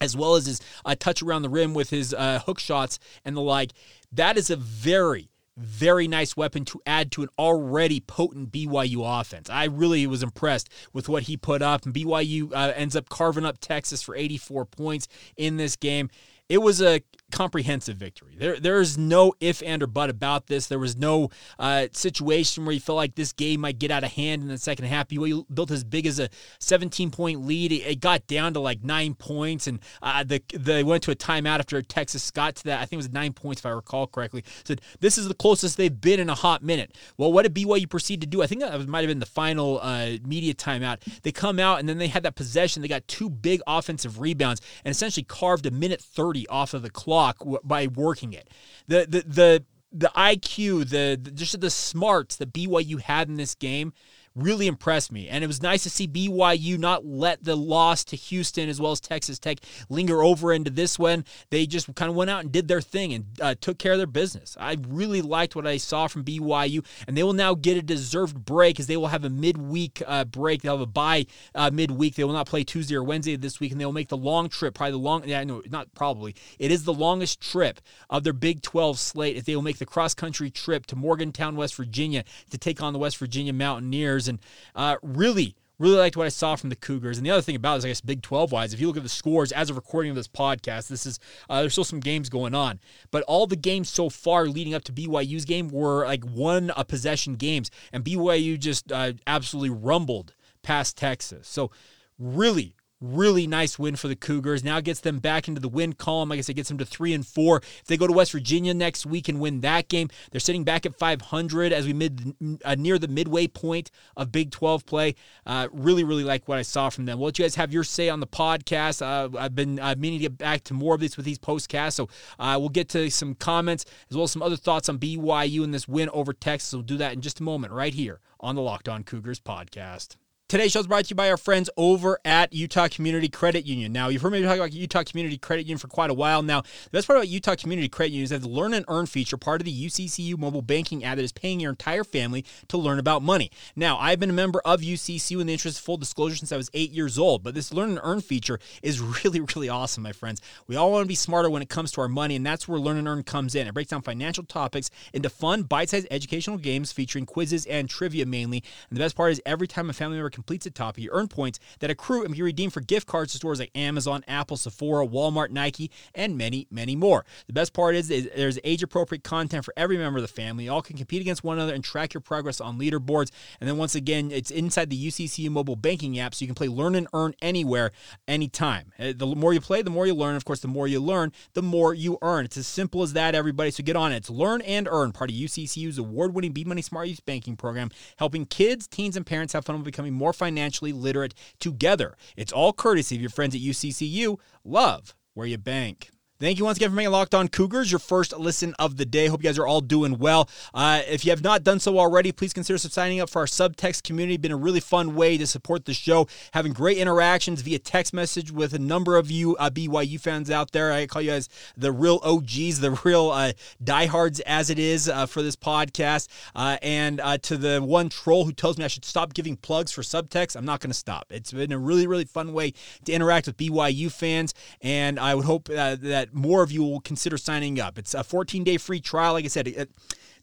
as 0.00 0.16
well 0.16 0.34
as 0.34 0.46
his 0.46 0.60
uh, 0.84 0.96
touch 0.98 1.22
around 1.22 1.42
the 1.42 1.48
rim 1.48 1.74
with 1.74 1.90
his 1.90 2.12
uh, 2.12 2.40
hook 2.44 2.58
shots 2.58 2.98
and 3.24 3.36
the 3.36 3.40
like. 3.40 3.72
That 4.10 4.36
is 4.36 4.50
a 4.50 4.56
very 4.56 5.28
very 5.56 6.08
nice 6.08 6.36
weapon 6.36 6.64
to 6.66 6.80
add 6.86 7.12
to 7.12 7.22
an 7.22 7.28
already 7.38 8.00
potent 8.00 8.52
BYU 8.52 9.20
offense. 9.20 9.50
I 9.50 9.64
really 9.64 10.06
was 10.06 10.22
impressed 10.22 10.68
with 10.92 11.08
what 11.08 11.24
he 11.24 11.36
put 11.36 11.62
up, 11.62 11.84
and 11.84 11.94
BYU 11.94 12.52
uh, 12.52 12.72
ends 12.74 12.96
up 12.96 13.08
carving 13.08 13.44
up 13.44 13.58
Texas 13.60 14.02
for 14.02 14.14
84 14.14 14.64
points 14.66 15.08
in 15.36 15.56
this 15.56 15.76
game. 15.76 16.10
It 16.48 16.58
was 16.58 16.82
a 16.82 17.02
comprehensive 17.32 17.96
victory. 17.96 18.36
There, 18.38 18.60
there's 18.60 18.96
no 18.96 19.32
if 19.40 19.62
and 19.64 19.82
or 19.82 19.86
but 19.88 20.10
about 20.10 20.46
this. 20.46 20.66
There 20.68 20.78
was 20.78 20.96
no 20.96 21.30
uh, 21.58 21.88
situation 21.92 22.64
where 22.64 22.74
you 22.74 22.80
felt 22.80 22.96
like 22.96 23.16
this 23.16 23.32
game 23.32 23.62
might 23.62 23.78
get 23.78 23.90
out 23.90 24.04
of 24.04 24.12
hand 24.12 24.42
in 24.42 24.48
the 24.48 24.58
second 24.58 24.84
half. 24.84 25.08
BYU 25.08 25.44
built 25.52 25.70
as 25.70 25.82
big 25.82 26.06
as 26.06 26.20
a 26.20 26.28
17 26.60 27.10
point 27.10 27.40
lead. 27.44 27.72
It, 27.72 27.82
it 27.82 28.00
got 28.00 28.26
down 28.26 28.54
to 28.54 28.60
like 28.60 28.84
nine 28.84 29.14
points, 29.14 29.66
and 29.66 29.80
uh, 30.02 30.22
the 30.22 30.42
they 30.54 30.84
went 30.84 31.02
to 31.04 31.10
a 31.10 31.16
timeout 31.16 31.58
after 31.58 31.80
Texas 31.82 32.30
got 32.30 32.56
to 32.56 32.64
that. 32.64 32.80
I 32.80 32.84
think 32.84 32.94
it 32.94 32.96
was 32.98 33.12
nine 33.12 33.32
points 33.32 33.60
if 33.62 33.66
I 33.66 33.70
recall 33.70 34.06
correctly. 34.06 34.44
Said 34.64 34.80
this 35.00 35.18
is 35.18 35.26
the 35.26 35.34
closest 35.34 35.76
they've 35.76 36.00
been 36.00 36.20
in 36.20 36.28
a 36.28 36.34
hot 36.34 36.62
minute. 36.62 36.94
Well, 37.16 37.32
what 37.32 37.42
did 37.42 37.54
BYU 37.54 37.88
proceed 37.88 38.20
to 38.20 38.26
do? 38.26 38.42
I 38.42 38.46
think 38.46 38.60
that 38.60 38.86
might 38.86 39.00
have 39.00 39.08
been 39.08 39.18
the 39.18 39.26
final 39.26 39.80
uh, 39.82 40.10
media 40.24 40.54
timeout. 40.54 40.98
They 41.22 41.32
come 41.32 41.58
out 41.58 41.80
and 41.80 41.88
then 41.88 41.98
they 41.98 42.08
had 42.08 42.22
that 42.24 42.36
possession. 42.36 42.82
They 42.82 42.88
got 42.88 43.08
two 43.08 43.30
big 43.30 43.60
offensive 43.66 44.20
rebounds 44.20 44.60
and 44.84 44.92
essentially 44.92 45.24
carved 45.24 45.64
a 45.66 45.70
minute 45.70 46.00
30 46.00 46.46
off 46.48 46.74
of 46.74 46.82
the 46.82 46.90
clock 46.90 47.21
by 47.64 47.86
working 47.88 48.32
it. 48.32 48.48
The 48.88 49.06
the 49.08 49.24
the 49.26 49.64
the 49.92 50.10
IQ, 50.16 50.88
the, 50.88 51.18
the 51.20 51.30
just 51.30 51.60
the 51.60 51.70
smarts 51.70 52.36
that 52.36 52.52
BYU 52.52 53.00
had 53.00 53.28
in 53.28 53.36
this 53.36 53.54
game 53.54 53.92
really 54.34 54.66
impressed 54.66 55.12
me. 55.12 55.28
And 55.28 55.44
it 55.44 55.46
was 55.46 55.62
nice 55.62 55.82
to 55.82 55.90
see 55.90 56.08
BYU 56.08 56.78
not 56.78 57.04
let 57.04 57.44
the 57.44 57.56
loss 57.56 58.04
to 58.04 58.16
Houston 58.16 58.68
as 58.68 58.80
well 58.80 58.92
as 58.92 59.00
Texas 59.00 59.38
Tech 59.38 59.58
linger 59.88 60.22
over 60.22 60.52
into 60.52 60.70
this 60.70 60.98
one. 60.98 61.24
They 61.50 61.66
just 61.66 61.94
kind 61.94 62.10
of 62.10 62.16
went 62.16 62.30
out 62.30 62.40
and 62.42 62.52
did 62.52 62.68
their 62.68 62.80
thing 62.80 63.12
and 63.12 63.26
uh, 63.40 63.54
took 63.60 63.78
care 63.78 63.92
of 63.92 63.98
their 63.98 64.06
business. 64.06 64.56
I 64.58 64.76
really 64.88 65.22
liked 65.22 65.56
what 65.56 65.66
I 65.66 65.76
saw 65.76 66.06
from 66.06 66.24
BYU, 66.24 66.84
and 67.06 67.16
they 67.16 67.22
will 67.22 67.32
now 67.32 67.54
get 67.54 67.76
a 67.76 67.82
deserved 67.82 68.44
break 68.44 68.80
as 68.80 68.86
they 68.86 68.96
will 68.96 69.08
have 69.08 69.24
a 69.24 69.30
midweek 69.30 70.02
uh, 70.06 70.24
break. 70.24 70.62
They'll 70.62 70.78
have 70.78 70.80
a 70.80 70.86
bye 70.86 71.26
uh, 71.54 71.70
midweek. 71.72 72.14
They 72.14 72.24
will 72.24 72.32
not 72.32 72.46
play 72.46 72.64
Tuesday 72.64 72.94
or 72.94 73.04
Wednesday 73.04 73.36
this 73.36 73.60
week, 73.60 73.72
and 73.72 73.80
they 73.80 73.84
will 73.84 73.92
make 73.92 74.08
the 74.08 74.16
long 74.16 74.48
trip, 74.48 74.74
probably 74.74 74.92
the 74.92 74.98
long, 74.98 75.28
yeah, 75.28 75.42
no, 75.44 75.62
not 75.68 75.92
probably. 75.94 76.34
It 76.58 76.70
is 76.70 76.84
the 76.84 76.94
longest 76.94 77.40
trip 77.40 77.80
of 78.10 78.24
their 78.24 78.32
Big 78.32 78.62
12 78.62 78.98
slate. 78.98 79.36
If 79.36 79.44
they 79.44 79.54
will 79.54 79.62
make 79.62 79.78
the 79.78 79.86
cross 79.86 80.14
country 80.14 80.50
trip 80.50 80.86
to 80.86 80.96
Morgantown, 80.96 81.56
West 81.56 81.74
Virginia 81.74 82.24
to 82.50 82.58
take 82.58 82.82
on 82.82 82.92
the 82.92 82.98
West 82.98 83.18
Virginia 83.18 83.52
Mountaineers. 83.52 84.21
And 84.28 84.38
uh, 84.74 84.96
really, 85.02 85.56
really 85.78 85.96
liked 85.96 86.16
what 86.16 86.26
I 86.26 86.30
saw 86.30 86.56
from 86.56 86.70
the 86.70 86.76
Cougars. 86.76 87.18
And 87.18 87.26
the 87.26 87.30
other 87.30 87.42
thing 87.42 87.56
about 87.56 87.74
it 87.74 87.78
is, 87.78 87.84
I 87.84 87.88
guess, 87.88 88.00
Big 88.00 88.22
12 88.22 88.52
wise, 88.52 88.72
if 88.72 88.80
you 88.80 88.86
look 88.86 88.96
at 88.96 89.02
the 89.02 89.08
scores 89.08 89.52
as 89.52 89.68
of 89.68 89.76
recording 89.76 90.10
of 90.10 90.16
this 90.16 90.28
podcast, 90.28 90.88
this 90.88 91.06
is 91.06 91.18
uh, 91.50 91.60
there's 91.60 91.72
still 91.72 91.84
some 91.84 92.00
games 92.00 92.28
going 92.28 92.54
on, 92.54 92.80
but 93.10 93.22
all 93.24 93.46
the 93.46 93.56
games 93.56 93.90
so 93.90 94.08
far 94.08 94.46
leading 94.46 94.74
up 94.74 94.84
to 94.84 94.92
BYU's 94.92 95.44
game 95.44 95.68
were 95.68 96.04
like 96.06 96.24
one 96.24 96.72
a 96.76 96.84
possession 96.84 97.34
games, 97.34 97.70
and 97.92 98.04
BYU 98.04 98.58
just 98.58 98.92
uh, 98.92 99.12
absolutely 99.26 99.70
rumbled 99.70 100.34
past 100.62 100.96
Texas. 100.96 101.48
So 101.48 101.70
really, 102.18 102.76
Really 103.02 103.48
nice 103.48 103.80
win 103.80 103.96
for 103.96 104.06
the 104.06 104.14
Cougars. 104.14 104.62
Now 104.62 104.80
gets 104.80 105.00
them 105.00 105.18
back 105.18 105.48
into 105.48 105.60
the 105.60 105.68
win 105.68 105.92
column. 105.92 106.28
Like 106.28 106.38
I 106.38 106.42
said, 106.42 106.54
gets 106.54 106.68
them 106.68 106.78
to 106.78 106.84
three 106.84 107.12
and 107.12 107.26
four. 107.26 107.56
If 107.56 107.86
they 107.86 107.96
go 107.96 108.06
to 108.06 108.12
West 108.12 108.30
Virginia 108.30 108.72
next 108.72 109.04
week 109.04 109.28
and 109.28 109.40
win 109.40 109.60
that 109.62 109.88
game, 109.88 110.08
they're 110.30 110.38
sitting 110.38 110.62
back 110.62 110.86
at 110.86 110.96
500 110.96 111.72
as 111.72 111.84
we 111.84 111.94
mid 111.94 112.36
uh, 112.64 112.76
near 112.76 113.00
the 113.00 113.08
midway 113.08 113.48
point 113.48 113.90
of 114.16 114.30
Big 114.30 114.52
12 114.52 114.86
play. 114.86 115.16
Uh, 115.44 115.66
really, 115.72 116.04
really 116.04 116.22
like 116.22 116.46
what 116.46 116.58
I 116.58 116.62
saw 116.62 116.90
from 116.90 117.06
them. 117.06 117.18
We'll 117.18 117.26
let 117.26 117.40
you 117.40 117.44
guys 117.44 117.56
have 117.56 117.72
your 117.72 117.82
say 117.82 118.08
on 118.08 118.20
the 118.20 118.26
podcast. 118.28 119.02
Uh, 119.02 119.36
I've 119.36 119.56
been 119.56 119.80
meaning 119.98 120.20
to 120.20 120.28
get 120.28 120.38
back 120.38 120.62
to 120.64 120.74
more 120.74 120.94
of 120.94 121.00
these 121.00 121.16
with 121.16 121.26
these 121.26 121.40
postcasts, 121.40 121.94
so 121.94 122.08
uh, 122.38 122.56
we'll 122.60 122.68
get 122.68 122.88
to 122.90 123.10
some 123.10 123.34
comments 123.34 123.84
as 124.10 124.16
well 124.16 124.24
as 124.24 124.30
some 124.30 124.42
other 124.42 124.56
thoughts 124.56 124.88
on 124.88 125.00
BYU 125.00 125.64
and 125.64 125.74
this 125.74 125.88
win 125.88 126.08
over 126.10 126.32
Texas. 126.32 126.72
We'll 126.72 126.82
do 126.82 126.98
that 126.98 127.14
in 127.14 127.20
just 127.20 127.40
a 127.40 127.42
moment, 127.42 127.72
right 127.72 127.94
here 127.94 128.20
on 128.38 128.54
the 128.54 128.62
Locked 128.62 128.88
On 128.88 129.02
Cougars 129.02 129.40
podcast. 129.40 130.14
Today's 130.52 130.72
show 130.72 130.80
is 130.80 130.86
brought 130.86 131.06
to 131.06 131.08
you 131.08 131.16
by 131.16 131.30
our 131.30 131.38
friends 131.38 131.70
over 131.78 132.20
at 132.26 132.52
Utah 132.52 132.86
Community 132.86 133.30
Credit 133.30 133.64
Union. 133.64 133.90
Now, 133.90 134.08
you've 134.08 134.20
heard 134.20 134.32
me 134.32 134.42
talk 134.42 134.56
about 134.56 134.70
Utah 134.70 135.02
Community 135.02 135.38
Credit 135.38 135.62
Union 135.62 135.78
for 135.78 135.88
quite 135.88 136.10
a 136.10 136.14
while 136.14 136.42
now. 136.42 136.60
The 136.60 136.90
best 136.90 137.06
part 137.06 137.16
about 137.16 137.28
Utah 137.28 137.54
Community 137.54 137.88
Credit 137.88 138.12
Union 138.12 138.24
is 138.24 138.28
that 138.28 138.42
the 138.42 138.50
Learn 138.50 138.74
and 138.74 138.84
Earn 138.86 139.06
feature, 139.06 139.38
part 139.38 139.62
of 139.62 139.64
the 139.64 139.86
UCCU 139.86 140.36
mobile 140.36 140.60
banking 140.60 141.04
app 141.04 141.16
that 141.16 141.22
is 141.22 141.32
paying 141.32 141.58
your 141.58 141.70
entire 141.70 142.04
family 142.04 142.44
to 142.68 142.76
learn 142.76 142.98
about 142.98 143.22
money. 143.22 143.50
Now, 143.76 143.96
I've 143.96 144.20
been 144.20 144.28
a 144.28 144.34
member 144.34 144.60
of 144.66 144.82
UCCU 144.82 145.40
in 145.40 145.46
the 145.46 145.54
interest 145.54 145.78
of 145.78 145.84
full 145.86 145.96
disclosure 145.96 146.36
since 146.36 146.52
I 146.52 146.58
was 146.58 146.68
eight 146.74 146.90
years 146.90 147.18
old, 147.18 147.42
but 147.42 147.54
this 147.54 147.72
Learn 147.72 147.88
and 147.88 148.00
Earn 148.02 148.20
feature 148.20 148.58
is 148.82 149.00
really, 149.24 149.40
really 149.40 149.70
awesome, 149.70 150.02
my 150.02 150.12
friends. 150.12 150.42
We 150.66 150.76
all 150.76 150.92
want 150.92 151.04
to 151.04 151.08
be 151.08 151.14
smarter 151.14 151.48
when 151.48 151.62
it 151.62 151.70
comes 151.70 151.92
to 151.92 152.02
our 152.02 152.08
money, 152.08 152.36
and 152.36 152.44
that's 152.44 152.68
where 152.68 152.78
Learn 152.78 152.98
and 152.98 153.08
Earn 153.08 153.22
comes 153.22 153.54
in. 153.54 153.66
It 153.66 153.72
breaks 153.72 153.88
down 153.88 154.02
financial 154.02 154.44
topics 154.44 154.90
into 155.14 155.30
fun, 155.30 155.62
bite 155.62 155.88
sized 155.88 156.08
educational 156.10 156.58
games 156.58 156.92
featuring 156.92 157.24
quizzes 157.24 157.64
and 157.64 157.88
trivia 157.88 158.26
mainly. 158.26 158.62
And 158.90 158.98
the 158.98 159.02
best 159.02 159.16
part 159.16 159.32
is 159.32 159.40
every 159.46 159.66
time 159.66 159.88
a 159.88 159.94
family 159.94 160.18
member 160.18 160.41
completes 160.42 160.66
a 160.66 160.70
topic, 160.70 161.04
you 161.04 161.10
earn 161.12 161.28
points 161.28 161.60
that 161.78 161.90
accrue 161.90 162.24
and 162.24 162.34
be 162.34 162.42
redeemed 162.42 162.72
for 162.72 162.80
gift 162.80 163.06
cards 163.06 163.32
to 163.32 163.38
stores 163.38 163.60
like 163.60 163.70
Amazon, 163.76 164.24
Apple, 164.26 164.56
Sephora, 164.56 165.06
Walmart, 165.06 165.50
Nike, 165.50 165.90
and 166.14 166.36
many, 166.36 166.66
many 166.70 166.96
more. 166.96 167.24
The 167.46 167.52
best 167.52 167.72
part 167.72 167.94
is, 167.94 168.10
is 168.10 168.28
there's 168.34 168.58
age 168.64 168.82
appropriate 168.82 169.22
content 169.22 169.64
for 169.64 169.72
every 169.76 169.96
member 169.96 170.18
of 170.18 170.22
the 170.22 170.28
family. 170.28 170.64
You 170.64 170.72
all 170.72 170.82
can 170.82 170.96
compete 170.96 171.20
against 171.20 171.44
one 171.44 171.58
another 171.58 171.74
and 171.74 171.84
track 171.84 172.12
your 172.12 172.20
progress 172.20 172.60
on 172.60 172.78
leaderboards. 172.78 173.30
And 173.60 173.68
then 173.68 173.76
once 173.76 173.94
again, 173.94 174.30
it's 174.32 174.50
inside 174.50 174.90
the 174.90 175.06
UCCU 175.08 175.48
mobile 175.50 175.76
banking 175.76 176.18
app, 176.18 176.34
so 176.34 176.42
you 176.42 176.48
can 176.48 176.54
play 176.54 176.68
Learn 176.68 176.96
and 176.96 177.06
Earn 177.14 177.34
anywhere, 177.40 177.92
anytime. 178.26 178.92
Uh, 178.98 179.12
the 179.16 179.26
more 179.26 179.52
you 179.52 179.60
play, 179.60 179.82
the 179.82 179.90
more 179.90 180.06
you 180.06 180.14
learn. 180.14 180.34
Of 180.34 180.44
course, 180.44 180.60
the 180.60 180.68
more 180.68 180.88
you 180.88 181.00
learn, 181.00 181.32
the 181.54 181.62
more 181.62 181.94
you 181.94 182.18
earn. 182.22 182.44
It's 182.44 182.56
as 182.56 182.66
simple 182.66 183.02
as 183.02 183.12
that, 183.12 183.34
everybody. 183.34 183.70
So 183.70 183.82
get 183.82 183.96
on 183.96 184.12
it. 184.12 184.16
It's 184.16 184.30
Learn 184.30 184.60
and 184.62 184.88
Earn, 184.90 185.12
part 185.12 185.30
of 185.30 185.36
UCCU's 185.36 185.98
award-winning 185.98 186.52
Be 186.52 186.64
Money 186.64 186.82
Smart 186.82 187.08
Youth 187.08 187.24
Banking 187.24 187.56
program, 187.56 187.90
helping 188.16 188.46
kids, 188.46 188.86
teens, 188.88 189.16
and 189.16 189.24
parents 189.24 189.52
have 189.52 189.64
fun 189.64 189.76
with 189.76 189.84
becoming 189.84 190.14
more 190.32 190.48
financially 190.48 190.92
literate 190.92 191.34
together. 191.60 192.16
It's 192.36 192.52
all 192.52 192.72
courtesy 192.72 193.16
of 193.16 193.20
your 193.20 193.30
friends 193.30 193.54
at 193.54 193.60
UCCU. 193.60 194.38
Love 194.64 195.14
where 195.34 195.46
you 195.46 195.58
bank. 195.58 196.10
Thank 196.42 196.58
you 196.58 196.64
once 196.64 196.76
again 196.76 196.90
for 196.90 196.96
making 196.96 197.12
Locked 197.12 197.36
On 197.36 197.46
Cougars 197.46 197.92
your 197.92 198.00
first 198.00 198.36
listen 198.36 198.74
of 198.76 198.96
the 198.96 199.06
day. 199.06 199.28
Hope 199.28 199.44
you 199.44 199.48
guys 199.48 199.60
are 199.60 199.66
all 199.68 199.80
doing 199.80 200.18
well. 200.18 200.50
Uh, 200.74 201.00
if 201.06 201.24
you 201.24 201.30
have 201.30 201.44
not 201.44 201.62
done 201.62 201.78
so 201.78 201.96
already, 202.00 202.32
please 202.32 202.52
consider 202.52 202.78
signing 202.78 203.20
up 203.20 203.30
for 203.30 203.38
our 203.38 203.46
subtext 203.46 204.02
community. 204.02 204.36
Been 204.38 204.50
a 204.50 204.56
really 204.56 204.80
fun 204.80 205.14
way 205.14 205.38
to 205.38 205.46
support 205.46 205.84
the 205.84 205.94
show, 205.94 206.26
having 206.52 206.72
great 206.72 206.98
interactions 206.98 207.62
via 207.62 207.78
text 207.78 208.12
message 208.12 208.50
with 208.50 208.74
a 208.74 208.80
number 208.80 209.16
of 209.16 209.30
you 209.30 209.54
uh, 209.58 209.70
BYU 209.70 210.18
fans 210.18 210.50
out 210.50 210.72
there. 210.72 210.90
I 210.90 211.06
call 211.06 211.22
you 211.22 211.30
guys 211.30 211.48
the 211.76 211.92
real 211.92 212.18
OGs, 212.24 212.80
the 212.80 213.00
real 213.04 213.30
uh, 213.30 213.52
diehards, 213.80 214.40
as 214.40 214.68
it 214.68 214.80
is 214.80 215.08
uh, 215.08 215.26
for 215.26 215.42
this 215.42 215.54
podcast. 215.54 216.26
Uh, 216.56 216.76
and 216.82 217.20
uh, 217.20 217.38
to 217.38 217.56
the 217.56 217.80
one 217.80 218.08
troll 218.08 218.46
who 218.46 218.52
tells 218.52 218.78
me 218.78 218.84
I 218.84 218.88
should 218.88 219.04
stop 219.04 219.32
giving 219.32 219.56
plugs 219.56 219.92
for 219.92 220.02
subtext, 220.02 220.56
I'm 220.56 220.64
not 220.64 220.80
going 220.80 220.90
to 220.90 220.98
stop. 220.98 221.26
It's 221.30 221.52
been 221.52 221.70
a 221.70 221.78
really, 221.78 222.08
really 222.08 222.24
fun 222.24 222.52
way 222.52 222.72
to 223.04 223.12
interact 223.12 223.46
with 223.46 223.56
BYU 223.56 224.10
fans, 224.10 224.54
and 224.80 225.20
I 225.20 225.36
would 225.36 225.44
hope 225.44 225.68
that 225.68 226.31
more 226.32 226.62
of 226.62 226.72
you 226.72 226.82
will 226.82 227.00
consider 227.00 227.36
signing 227.36 227.80
up. 227.80 227.98
It's 227.98 228.14
a 228.14 228.24
14 228.24 228.64
day 228.64 228.76
free 228.76 229.00
trial. 229.00 229.34
Like 229.34 229.44
I 229.44 229.48
said, 229.48 229.68
it, 229.68 229.90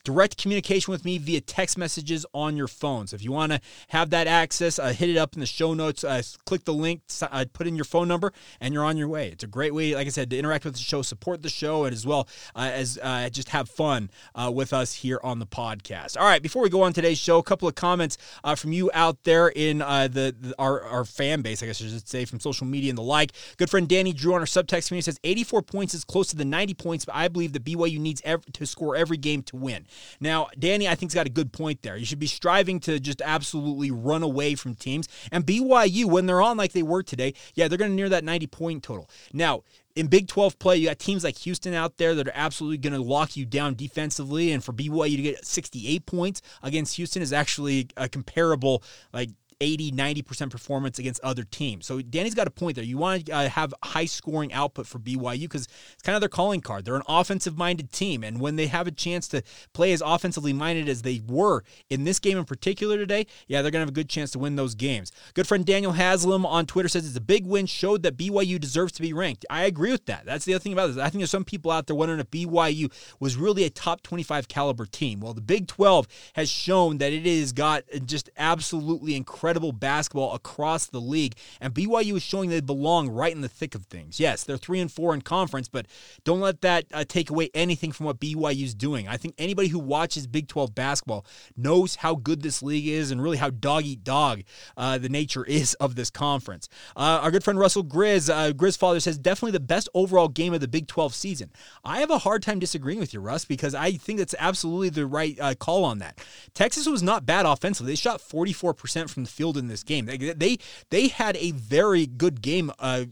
direct 0.04 0.36
communication 0.36 0.90
with 0.90 1.04
me 1.04 1.18
via 1.18 1.40
text 1.40 1.76
messages 1.78 2.24
on 2.32 2.56
your 2.56 2.68
phones. 2.68 3.12
If 3.12 3.22
you 3.22 3.32
want 3.32 3.52
to 3.52 3.60
have 3.88 4.10
that 4.10 4.26
access, 4.26 4.78
uh, 4.78 4.92
hit 4.92 5.10
it 5.10 5.16
up 5.16 5.34
in 5.34 5.40
the 5.40 5.46
show 5.46 5.74
notes. 5.74 6.04
Uh, 6.04 6.22
click 6.46 6.64
the 6.64 6.74
link, 6.74 7.02
uh, 7.22 7.44
put 7.52 7.66
in 7.66 7.76
your 7.76 7.84
phone 7.84 8.08
number, 8.08 8.32
and 8.60 8.74
you're 8.74 8.84
on 8.84 8.96
your 8.96 9.08
way. 9.08 9.28
It's 9.28 9.44
a 9.44 9.48
great 9.48 9.74
way, 9.74 9.94
like 9.94 10.06
I 10.06 10.10
said, 10.10 10.30
to 10.30 10.38
interact 10.38 10.64
with 10.64 10.74
the 10.74 10.80
show, 10.80 11.02
support 11.02 11.42
the 11.42 11.48
show, 11.48 11.84
and 11.84 11.92
as 11.92 12.06
well 12.06 12.28
uh, 12.54 12.70
as 12.72 12.98
uh, 13.02 13.28
just 13.30 13.50
have 13.50 13.68
fun 13.68 14.10
uh, 14.34 14.50
with 14.52 14.72
us 14.72 14.94
here 14.94 15.20
on 15.22 15.38
the 15.38 15.46
podcast. 15.46 16.18
All 16.18 16.26
right, 16.26 16.42
before 16.42 16.62
we 16.62 16.70
go 16.70 16.82
on 16.82 16.92
today's 16.92 17.18
show, 17.18 17.38
a 17.38 17.42
couple 17.42 17.68
of 17.68 17.74
comments 17.74 18.18
from 18.56 18.72
you 18.72 18.90
out 18.94 19.22
there 19.24 19.48
in 19.48 19.78
the, 19.78 20.34
the, 20.38 20.54
our, 20.58 20.82
our 20.82 21.04
fan 21.04 21.42
base, 21.42 21.62
I 21.62 21.66
guess 21.66 21.82
I 21.82 21.86
should 21.86 22.08
say, 22.08 22.24
from 22.24 22.40
social 22.40 22.66
media 22.66 22.90
and 22.90 22.98
the 22.98 23.02
like. 23.02 23.32
Good 23.56 23.70
friend 23.70 23.88
Danny 23.88 24.12
Drew 24.12 24.34
on 24.34 24.40
our 24.40 24.46
subtext 24.46 24.88
community 24.88 25.02
says 25.02 25.20
84 25.24 25.62
points 25.62 25.94
is 25.94 26.04
close 26.04 26.28
to 26.28 26.36
the 26.36 26.44
90 26.44 26.74
points, 26.74 27.04
but 27.04 27.14
I 27.14 27.28
believe 27.28 27.52
that 27.52 27.64
BYU 27.64 27.98
needs 27.98 28.22
to 28.22 28.66
score 28.66 28.96
every 28.96 29.16
game 29.16 29.42
to 29.44 29.56
win. 29.56 29.86
Now, 30.20 30.48
Danny, 30.58 30.88
I 30.88 30.94
think, 30.94 31.12
has 31.12 31.14
got 31.14 31.26
a 31.26 31.30
good 31.30 31.52
point 31.52 31.82
there. 31.82 31.96
You 31.96 32.04
should 32.04 32.18
be 32.18 32.26
striving 32.26 32.80
to 32.80 33.00
just 33.00 33.22
absolutely 33.22 33.90
run 33.90 34.22
away 34.22 34.54
from 34.54 34.74
teams. 34.74 35.08
And 35.30 35.44
BYU, 35.44 36.06
when 36.06 36.26
they're 36.26 36.42
on 36.42 36.56
like 36.56 36.72
they 36.72 36.82
were 36.82 37.02
today, 37.02 37.34
yeah, 37.54 37.68
they're 37.68 37.78
going 37.78 37.90
to 37.90 37.94
near 37.94 38.08
that 38.08 38.24
90 38.24 38.46
point 38.48 38.82
total. 38.82 39.08
Now, 39.32 39.62
in 39.96 40.06
Big 40.06 40.28
12 40.28 40.58
play, 40.58 40.76
you 40.76 40.88
got 40.88 40.98
teams 40.98 41.24
like 41.24 41.36
Houston 41.38 41.74
out 41.74 41.96
there 41.96 42.14
that 42.14 42.28
are 42.28 42.32
absolutely 42.34 42.78
going 42.78 42.92
to 42.92 43.02
lock 43.02 43.36
you 43.36 43.44
down 43.44 43.74
defensively. 43.74 44.52
And 44.52 44.62
for 44.62 44.72
BYU 44.72 45.16
to 45.16 45.22
get 45.22 45.44
68 45.44 46.06
points 46.06 46.42
against 46.62 46.96
Houston 46.96 47.22
is 47.22 47.32
actually 47.32 47.88
a 47.96 48.08
comparable, 48.08 48.82
like, 49.12 49.30
80, 49.60 49.92
90% 49.92 50.50
performance 50.50 50.98
against 50.98 51.20
other 51.22 51.44
teams. 51.44 51.86
So 51.86 52.00
Danny's 52.00 52.34
got 52.34 52.46
a 52.46 52.50
point 52.50 52.76
there. 52.76 52.84
You 52.84 52.98
want 52.98 53.26
to 53.26 53.32
uh, 53.32 53.48
have 53.48 53.74
high 53.82 54.06
scoring 54.06 54.52
output 54.52 54.86
for 54.86 54.98
BYU 54.98 55.42
because 55.42 55.66
it's 55.92 56.02
kind 56.02 56.16
of 56.16 56.20
their 56.20 56.28
calling 56.28 56.60
card. 56.60 56.84
They're 56.84 56.96
an 56.96 57.02
offensive 57.06 57.58
minded 57.58 57.92
team. 57.92 58.24
And 58.24 58.40
when 58.40 58.56
they 58.56 58.68
have 58.68 58.86
a 58.86 58.90
chance 58.90 59.28
to 59.28 59.42
play 59.74 59.92
as 59.92 60.02
offensively 60.04 60.52
minded 60.52 60.88
as 60.88 61.02
they 61.02 61.20
were 61.26 61.62
in 61.90 62.04
this 62.04 62.18
game 62.18 62.38
in 62.38 62.44
particular 62.44 62.96
today, 62.96 63.26
yeah, 63.48 63.60
they're 63.60 63.70
going 63.70 63.80
to 63.80 63.86
have 63.86 63.88
a 63.88 63.92
good 63.92 64.08
chance 64.08 64.30
to 64.32 64.38
win 64.38 64.56
those 64.56 64.74
games. 64.74 65.12
Good 65.34 65.46
friend 65.46 65.66
Daniel 65.66 65.92
Haslam 65.92 66.46
on 66.46 66.66
Twitter 66.66 66.88
says 66.88 67.06
it's 67.06 67.16
a 67.16 67.20
big 67.20 67.46
win, 67.46 67.66
showed 67.66 68.02
that 68.02 68.16
BYU 68.16 68.58
deserves 68.58 68.92
to 68.92 69.02
be 69.02 69.12
ranked. 69.12 69.44
I 69.50 69.64
agree 69.64 69.90
with 69.90 70.06
that. 70.06 70.24
That's 70.24 70.44
the 70.44 70.54
other 70.54 70.62
thing 70.62 70.72
about 70.72 70.88
this. 70.88 70.96
I 70.96 71.10
think 71.10 71.20
there's 71.20 71.30
some 71.30 71.44
people 71.44 71.70
out 71.70 71.86
there 71.86 71.96
wondering 71.96 72.20
if 72.20 72.30
BYU 72.30 72.90
was 73.20 73.36
really 73.36 73.64
a 73.64 73.70
top 73.70 74.02
25 74.02 74.48
caliber 74.48 74.86
team. 74.86 75.20
Well, 75.20 75.34
the 75.34 75.40
Big 75.40 75.66
12 75.66 76.06
has 76.34 76.50
shown 76.50 76.98
that 76.98 77.12
it 77.12 77.26
has 77.26 77.52
got 77.52 77.84
just 78.06 78.30
absolutely 78.36 79.14
incredible 79.14 79.49
incredible 79.50 79.72
basketball 79.72 80.32
across 80.32 80.86
the 80.86 81.00
league, 81.00 81.34
and 81.60 81.74
BYU 81.74 82.14
is 82.16 82.22
showing 82.22 82.50
they 82.50 82.60
belong 82.60 83.08
right 83.08 83.34
in 83.34 83.40
the 83.40 83.48
thick 83.48 83.74
of 83.74 83.86
things. 83.86 84.20
Yes, 84.20 84.44
they're 84.44 84.56
three 84.56 84.78
and 84.78 84.92
four 84.92 85.12
in 85.12 85.22
conference, 85.22 85.68
but 85.68 85.86
don't 86.22 86.38
let 86.38 86.60
that 86.60 86.84
uh, 86.94 87.02
take 87.08 87.30
away 87.30 87.50
anything 87.52 87.90
from 87.90 88.06
what 88.06 88.20
BYU's 88.20 88.74
doing. 88.74 89.08
I 89.08 89.16
think 89.16 89.34
anybody 89.38 89.66
who 89.66 89.80
watches 89.80 90.28
Big 90.28 90.46
12 90.46 90.72
basketball 90.72 91.26
knows 91.56 91.96
how 91.96 92.14
good 92.14 92.42
this 92.42 92.62
league 92.62 92.86
is 92.86 93.10
and 93.10 93.20
really 93.20 93.38
how 93.38 93.50
dog 93.50 93.84
eat 93.84 94.04
dog 94.04 94.42
uh, 94.76 94.98
the 94.98 95.08
nature 95.08 95.44
is 95.44 95.74
of 95.74 95.96
this 95.96 96.10
conference. 96.10 96.68
Uh, 96.94 97.18
our 97.20 97.32
good 97.32 97.42
friend 97.42 97.58
Russell 97.58 97.82
Grizz, 97.82 98.32
uh, 98.32 98.52
Grizz 98.52 98.78
father 98.78 99.00
says 99.00 99.18
definitely 99.18 99.50
the 99.50 99.58
best 99.58 99.88
overall 99.94 100.28
game 100.28 100.54
of 100.54 100.60
the 100.60 100.68
Big 100.68 100.86
12 100.86 101.12
season. 101.12 101.50
I 101.82 101.98
have 101.98 102.10
a 102.10 102.18
hard 102.18 102.44
time 102.44 102.60
disagreeing 102.60 103.00
with 103.00 103.12
you, 103.12 103.18
Russ, 103.18 103.44
because 103.44 103.74
I 103.74 103.92
think 103.94 104.20
that's 104.20 104.36
absolutely 104.38 104.90
the 104.90 105.06
right 105.06 105.36
uh, 105.40 105.54
call 105.56 105.84
on 105.84 105.98
that. 105.98 106.18
Texas 106.54 106.86
was 106.86 107.02
not 107.02 107.26
bad 107.26 107.46
offensively. 107.46 107.90
They 107.90 107.96
shot 107.96 108.20
44% 108.20 109.10
from 109.10 109.24
the 109.24 109.30
field 109.40 109.56
in 109.56 109.68
this 109.68 109.82
game. 109.82 110.04
They 110.04 110.18
they, 110.18 110.58
they 110.90 111.08
had 111.08 111.34
a 111.38 111.52
very 111.52 112.06
good 112.06 112.42
game 112.42 112.70
uh, 112.78 113.04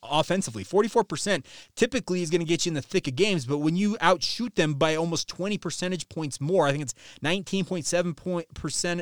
offensively. 0.00 0.64
44% 0.64 1.44
typically 1.74 2.22
is 2.22 2.30
going 2.30 2.40
to 2.40 2.46
get 2.46 2.64
you 2.64 2.70
in 2.70 2.74
the 2.74 2.82
thick 2.82 3.08
of 3.08 3.16
games, 3.16 3.46
but 3.46 3.58
when 3.58 3.74
you 3.74 3.96
outshoot 4.00 4.54
them 4.54 4.74
by 4.74 4.94
almost 4.94 5.26
20 5.26 5.58
percentage 5.58 6.08
points 6.08 6.40
more, 6.40 6.68
I 6.68 6.70
think 6.70 6.82
it's 6.84 6.94
19.7 7.24 8.14
point 8.14 8.54
percent 8.54 9.00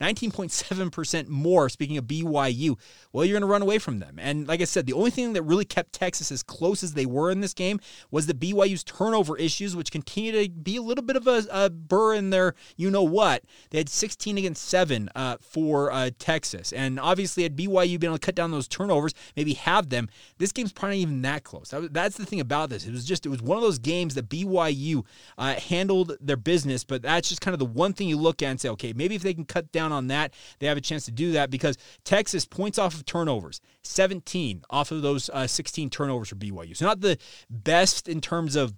19.7% 0.00 1.28
more 1.28 1.68
speaking 1.68 1.98
of 1.98 2.04
BYU, 2.04 2.78
well 3.12 3.26
you're 3.26 3.34
going 3.34 3.42
to 3.42 3.46
run 3.46 3.60
away 3.60 3.78
from 3.78 3.98
them. 3.98 4.16
And 4.18 4.48
like 4.48 4.62
I 4.62 4.64
said, 4.64 4.86
the 4.86 4.94
only 4.94 5.10
thing 5.10 5.34
that 5.34 5.42
really 5.42 5.66
kept 5.66 5.92
Texas 5.92 6.32
as 6.32 6.42
close 6.42 6.82
as 6.82 6.94
they 6.94 7.04
were 7.04 7.30
in 7.30 7.42
this 7.42 7.52
game 7.52 7.78
was 8.10 8.26
the 8.26 8.32
BYU's 8.32 8.84
turnover 8.84 9.36
issues 9.36 9.76
which 9.76 9.90
continue 9.92 10.32
to 10.32 10.48
be 10.48 10.76
a 10.76 10.82
little 10.82 11.04
bit 11.04 11.16
of 11.16 11.26
a, 11.26 11.44
a 11.50 11.68
burr 11.68 12.14
in 12.14 12.30
their 12.30 12.54
you 12.76 12.90
know 12.90 13.02
what. 13.02 13.44
They 13.68 13.78
had 13.78 13.90
16 13.90 14.38
against 14.38 14.64
7 14.64 15.10
uh, 15.14 15.36
for 15.42 15.92
uh, 15.92 16.05
Texas. 16.10 16.72
And 16.72 16.98
obviously, 17.00 17.44
at 17.44 17.56
BYU 17.56 17.98
been 17.98 18.08
able 18.08 18.18
to 18.18 18.24
cut 18.26 18.34
down 18.34 18.50
those 18.50 18.68
turnovers, 18.68 19.14
maybe 19.36 19.54
have 19.54 19.88
them, 19.88 20.08
this 20.38 20.52
game's 20.52 20.72
probably 20.72 20.98
not 20.98 21.02
even 21.02 21.22
that 21.22 21.44
close. 21.44 21.72
That's 21.90 22.16
the 22.16 22.26
thing 22.26 22.40
about 22.40 22.70
this. 22.70 22.86
It 22.86 22.92
was 22.92 23.04
just, 23.04 23.26
it 23.26 23.28
was 23.28 23.42
one 23.42 23.56
of 23.56 23.62
those 23.62 23.78
games 23.78 24.14
that 24.14 24.28
BYU 24.28 25.04
uh, 25.38 25.54
handled 25.54 26.16
their 26.20 26.36
business, 26.36 26.84
but 26.84 27.02
that's 27.02 27.28
just 27.28 27.40
kind 27.40 27.52
of 27.52 27.58
the 27.58 27.66
one 27.66 27.92
thing 27.92 28.08
you 28.08 28.16
look 28.16 28.42
at 28.42 28.50
and 28.50 28.60
say, 28.60 28.68
okay, 28.70 28.92
maybe 28.92 29.14
if 29.14 29.22
they 29.22 29.34
can 29.34 29.44
cut 29.44 29.70
down 29.72 29.92
on 29.92 30.08
that, 30.08 30.32
they 30.58 30.66
have 30.66 30.76
a 30.76 30.82
chance 30.82 31.04
to 31.06 31.12
do 31.12 31.32
that 31.32 31.50
because 31.50 31.76
Texas 32.04 32.44
points 32.44 32.78
off 32.78 32.94
of 32.94 33.04
turnovers, 33.04 33.60
17 33.84 34.62
off 34.70 34.90
of 34.90 35.02
those 35.02 35.30
uh, 35.30 35.46
16 35.46 35.90
turnovers 35.90 36.28
for 36.28 36.36
BYU. 36.36 36.76
So 36.76 36.86
not 36.86 37.00
the 37.00 37.18
best 37.50 38.08
in 38.08 38.20
terms 38.20 38.56
of 38.56 38.74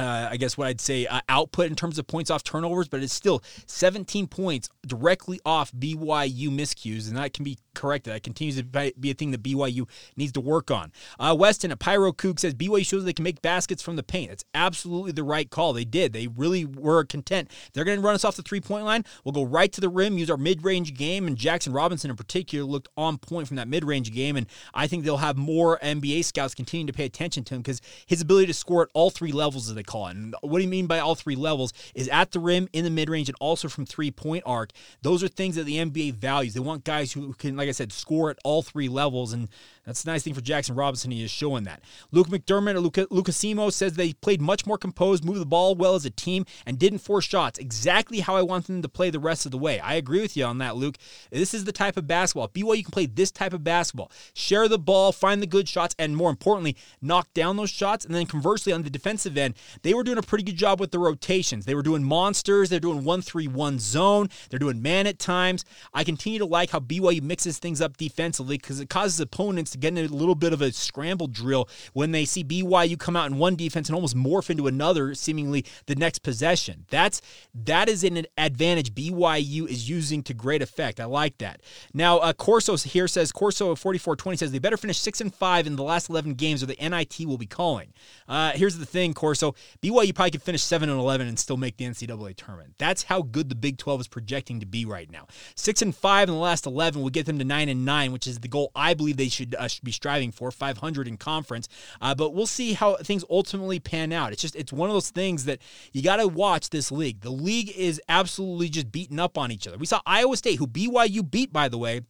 uh, 0.00 0.28
I 0.30 0.36
guess 0.36 0.56
what 0.56 0.66
I'd 0.66 0.80
say 0.80 1.06
uh, 1.06 1.20
output 1.28 1.66
in 1.66 1.76
terms 1.76 1.98
of 1.98 2.06
points 2.06 2.30
off 2.30 2.42
turnovers, 2.42 2.88
but 2.88 3.02
it's 3.02 3.12
still 3.12 3.42
17 3.66 4.26
points 4.26 4.68
directly 4.86 5.40
off 5.44 5.70
BYU 5.72 6.48
miscues, 6.48 7.08
and 7.08 7.16
that 7.16 7.34
can 7.34 7.44
be 7.44 7.58
corrected. 7.74 8.14
That 8.14 8.22
continues 8.22 8.56
to 8.56 8.92
be 8.98 9.10
a 9.10 9.14
thing 9.14 9.30
that 9.32 9.42
BYU 9.42 9.88
needs 10.16 10.32
to 10.32 10.40
work 10.40 10.70
on. 10.70 10.92
Uh, 11.18 11.36
Weston 11.38 11.70
at 11.70 11.78
Pyro 11.78 12.12
Kook 12.12 12.38
says 12.38 12.54
BYU 12.54 12.86
shows 12.86 13.04
they 13.04 13.12
can 13.12 13.22
make 13.22 13.42
baskets 13.42 13.82
from 13.82 13.96
the 13.96 14.02
paint. 14.02 14.30
That's 14.30 14.44
absolutely 14.54 15.12
the 15.12 15.22
right 15.22 15.48
call. 15.50 15.72
They 15.72 15.84
did. 15.84 16.12
They 16.12 16.28
really 16.28 16.64
were 16.64 17.04
content. 17.04 17.50
They're 17.72 17.84
going 17.84 17.98
to 17.98 18.04
run 18.04 18.14
us 18.14 18.24
off 18.24 18.36
the 18.36 18.42
three 18.42 18.60
point 18.60 18.84
line. 18.84 19.04
We'll 19.24 19.32
go 19.32 19.44
right 19.44 19.72
to 19.72 19.80
the 19.80 19.88
rim, 19.88 20.18
use 20.18 20.30
our 20.30 20.36
mid 20.36 20.64
range 20.64 20.94
game, 20.94 21.26
and 21.26 21.36
Jaxson 21.36 21.74
Robinson 21.74 22.10
in 22.10 22.16
particular 22.16 22.64
looked 22.64 22.88
on 22.96 23.18
point 23.18 23.48
from 23.48 23.56
that 23.56 23.68
mid 23.68 23.84
range 23.84 24.12
game. 24.12 24.36
And 24.36 24.46
I 24.74 24.86
think 24.86 25.04
they'll 25.04 25.18
have 25.18 25.36
more 25.36 25.78
NBA 25.82 26.24
scouts 26.24 26.54
continuing 26.54 26.86
to 26.86 26.92
pay 26.92 27.04
attention 27.04 27.44
to 27.44 27.54
him 27.54 27.60
because 27.60 27.80
his 28.06 28.20
ability 28.20 28.46
to 28.46 28.54
score 28.54 28.82
at 28.82 28.88
all 28.94 29.10
three 29.10 29.32
levels, 29.32 29.68
as 29.68 29.74
they 29.74 29.82
call 29.90 30.06
it. 30.06 30.16
And 30.16 30.34
what 30.42 30.58
do 30.58 30.64
you 30.64 30.70
mean 30.70 30.86
by 30.86 31.00
all 31.00 31.14
three 31.14 31.36
levels? 31.36 31.72
Is 31.94 32.08
at 32.08 32.30
the 32.32 32.40
rim, 32.40 32.68
in 32.72 32.84
the 32.84 32.90
mid 32.90 33.08
range, 33.08 33.28
and 33.28 33.36
also 33.40 33.68
from 33.68 33.86
three 33.86 34.10
point 34.10 34.44
arc. 34.46 34.70
Those 35.02 35.22
are 35.22 35.28
things 35.28 35.56
that 35.56 35.64
the 35.64 35.76
NBA 35.76 36.14
values. 36.14 36.54
They 36.54 36.60
want 36.60 36.84
guys 36.84 37.12
who 37.12 37.34
can, 37.34 37.56
like 37.56 37.68
I 37.68 37.72
said, 37.72 37.92
score 37.92 38.30
at 38.30 38.38
all 38.44 38.62
three 38.62 38.88
levels. 38.88 39.32
And 39.32 39.48
that's 39.90 40.04
the 40.04 40.10
nice 40.12 40.22
thing 40.22 40.34
for 40.34 40.40
Jaxson 40.40 40.76
Robinson. 40.76 41.10
He 41.10 41.24
is 41.24 41.32
showing 41.32 41.64
that. 41.64 41.82
Luke 42.12 42.28
McDermott 42.28 42.76
or 42.76 42.80
Luca, 42.80 43.06
Lucasimo 43.06 43.72
says 43.72 43.94
they 43.94 44.12
played 44.12 44.40
much 44.40 44.64
more 44.64 44.78
composed, 44.78 45.24
moved 45.24 45.40
the 45.40 45.46
ball 45.46 45.74
well 45.74 45.96
as 45.96 46.04
a 46.04 46.10
team, 46.10 46.46
and 46.64 46.78
didn't 46.78 47.00
force 47.00 47.24
shots. 47.24 47.58
Exactly 47.58 48.20
how 48.20 48.36
I 48.36 48.42
want 48.42 48.68
them 48.68 48.82
to 48.82 48.88
play 48.88 49.10
the 49.10 49.18
rest 49.18 49.46
of 49.46 49.50
the 49.50 49.58
way. 49.58 49.80
I 49.80 49.94
agree 49.94 50.20
with 50.20 50.36
you 50.36 50.44
on 50.44 50.58
that, 50.58 50.76
Luke. 50.76 50.96
This 51.32 51.52
is 51.54 51.64
the 51.64 51.72
type 51.72 51.96
of 51.96 52.06
basketball. 52.06 52.46
BYU 52.46 52.84
can 52.84 52.92
play 52.92 53.06
this 53.06 53.32
type 53.32 53.52
of 53.52 53.64
basketball. 53.64 54.12
Share 54.32 54.68
the 54.68 54.78
ball, 54.78 55.10
find 55.10 55.42
the 55.42 55.46
good 55.48 55.68
shots, 55.68 55.96
and 55.98 56.16
more 56.16 56.30
importantly, 56.30 56.76
knock 57.02 57.26
down 57.34 57.56
those 57.56 57.70
shots. 57.70 58.04
And 58.04 58.14
then 58.14 58.26
conversely, 58.26 58.72
on 58.72 58.84
the 58.84 58.90
defensive 58.90 59.36
end, 59.36 59.54
they 59.82 59.92
were 59.92 60.04
doing 60.04 60.18
a 60.18 60.22
pretty 60.22 60.44
good 60.44 60.56
job 60.56 60.78
with 60.78 60.92
the 60.92 61.00
rotations. 61.00 61.64
They 61.64 61.74
were 61.74 61.82
doing 61.82 62.04
monsters. 62.04 62.68
They're 62.68 62.78
doing 62.78 63.02
1 63.02 63.22
3 63.22 63.48
1 63.48 63.78
zone. 63.80 64.28
They're 64.50 64.60
doing 64.60 64.80
man 64.80 65.08
at 65.08 65.18
times. 65.18 65.64
I 65.92 66.04
continue 66.04 66.38
to 66.38 66.46
like 66.46 66.70
how 66.70 66.78
BYU 66.78 67.22
mixes 67.22 67.58
things 67.58 67.80
up 67.80 67.96
defensively 67.96 68.56
because 68.56 68.78
it 68.78 68.88
causes 68.88 69.18
opponents 69.18 69.72
to 69.72 69.79
get 69.80 69.96
in 69.96 70.04
a 70.04 70.08
little 70.08 70.34
bit 70.34 70.52
of 70.52 70.62
a 70.62 70.72
scramble 70.72 71.26
drill 71.26 71.68
when 71.92 72.12
they 72.12 72.24
see 72.24 72.44
BYU 72.44 72.98
come 72.98 73.16
out 73.16 73.30
in 73.30 73.38
one 73.38 73.56
defense 73.56 73.88
and 73.88 73.94
almost 73.94 74.16
morph 74.16 74.50
into 74.50 74.66
another, 74.66 75.14
seemingly 75.14 75.64
the 75.86 75.94
next 75.94 76.20
possession. 76.20 76.86
That's 76.90 77.20
that 77.54 77.88
is 77.88 78.04
an 78.04 78.26
advantage 78.38 78.94
BYU 78.94 79.66
is 79.68 79.88
using 79.88 80.22
to 80.24 80.34
great 80.34 80.62
effect. 80.62 81.00
I 81.00 81.04
like 81.04 81.38
that. 81.38 81.60
Now, 81.92 82.18
uh, 82.18 82.32
Corso 82.32 82.76
here 82.76 83.08
says 83.08 83.32
Corso 83.32 83.74
4420 83.74 84.36
says 84.36 84.52
they 84.52 84.58
better 84.58 84.76
finish 84.76 84.98
six 84.98 85.20
and 85.20 85.34
five 85.34 85.66
in 85.66 85.76
the 85.76 85.82
last 85.82 86.08
11 86.10 86.34
games, 86.34 86.62
or 86.62 86.66
the 86.66 86.76
NIT 86.80 87.26
will 87.26 87.38
be 87.38 87.46
calling. 87.46 87.92
Uh, 88.28 88.52
here's 88.52 88.78
the 88.78 88.86
thing, 88.86 89.14
Corso. 89.14 89.54
BYU 89.82 90.14
probably 90.14 90.30
could 90.32 90.42
finish 90.42 90.62
seven 90.62 90.88
and 90.88 90.98
11 90.98 91.26
and 91.26 91.38
still 91.38 91.56
make 91.56 91.76
the 91.76 91.84
NCAA 91.84 92.36
tournament. 92.36 92.74
That's 92.78 93.04
how 93.04 93.22
good 93.22 93.48
the 93.48 93.54
Big 93.54 93.78
12 93.78 94.02
is 94.02 94.08
projecting 94.08 94.60
to 94.60 94.66
be 94.66 94.84
right 94.84 95.10
now. 95.10 95.26
Six 95.54 95.82
and 95.82 95.94
five 95.94 96.28
in 96.28 96.34
the 96.34 96.40
last 96.40 96.66
11 96.66 97.00
will 97.00 97.10
get 97.10 97.26
them 97.26 97.38
to 97.38 97.44
nine 97.44 97.68
and 97.68 97.84
nine, 97.84 98.12
which 98.12 98.26
is 98.26 98.40
the 98.40 98.48
goal 98.48 98.70
I 98.74 98.94
believe 98.94 99.16
they 99.16 99.28
should, 99.28 99.54
uh, 99.54 99.68
should 99.70 99.84
be 99.84 99.92
striving 99.92 100.32
for 100.32 100.50
500 100.50 101.08
in 101.08 101.16
conference. 101.16 101.68
Uh, 102.00 102.14
but 102.14 102.34
we'll 102.34 102.46
see 102.46 102.72
how 102.74 102.96
things 102.96 103.24
ultimately 103.30 103.78
pan 103.78 104.12
out. 104.12 104.32
It's 104.32 104.42
just, 104.42 104.56
it's 104.56 104.72
one 104.72 104.88
of 104.88 104.94
those 104.94 105.10
things 105.10 105.44
that 105.44 105.60
you 105.92 106.02
got 106.02 106.16
to 106.16 106.28
watch 106.28 106.70
this 106.70 106.90
league. 106.92 107.20
The 107.20 107.30
league 107.30 107.70
is 107.76 108.00
absolutely 108.08 108.68
just 108.68 108.92
beating 108.92 109.18
up 109.18 109.38
on 109.38 109.50
each 109.50 109.66
other. 109.66 109.78
We 109.78 109.86
saw 109.86 110.00
Iowa 110.06 110.36
State, 110.36 110.58
who 110.58 110.66
BYU 110.66 111.28
beat, 111.28 111.52
by 111.52 111.68
the 111.68 111.78
way. 111.78 112.02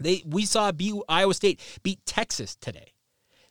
They, 0.00 0.22
we 0.26 0.44
saw 0.44 0.70
Iowa 1.08 1.34
State 1.34 1.60
beat 1.82 2.04
Texas 2.06 2.56
today. 2.56 2.92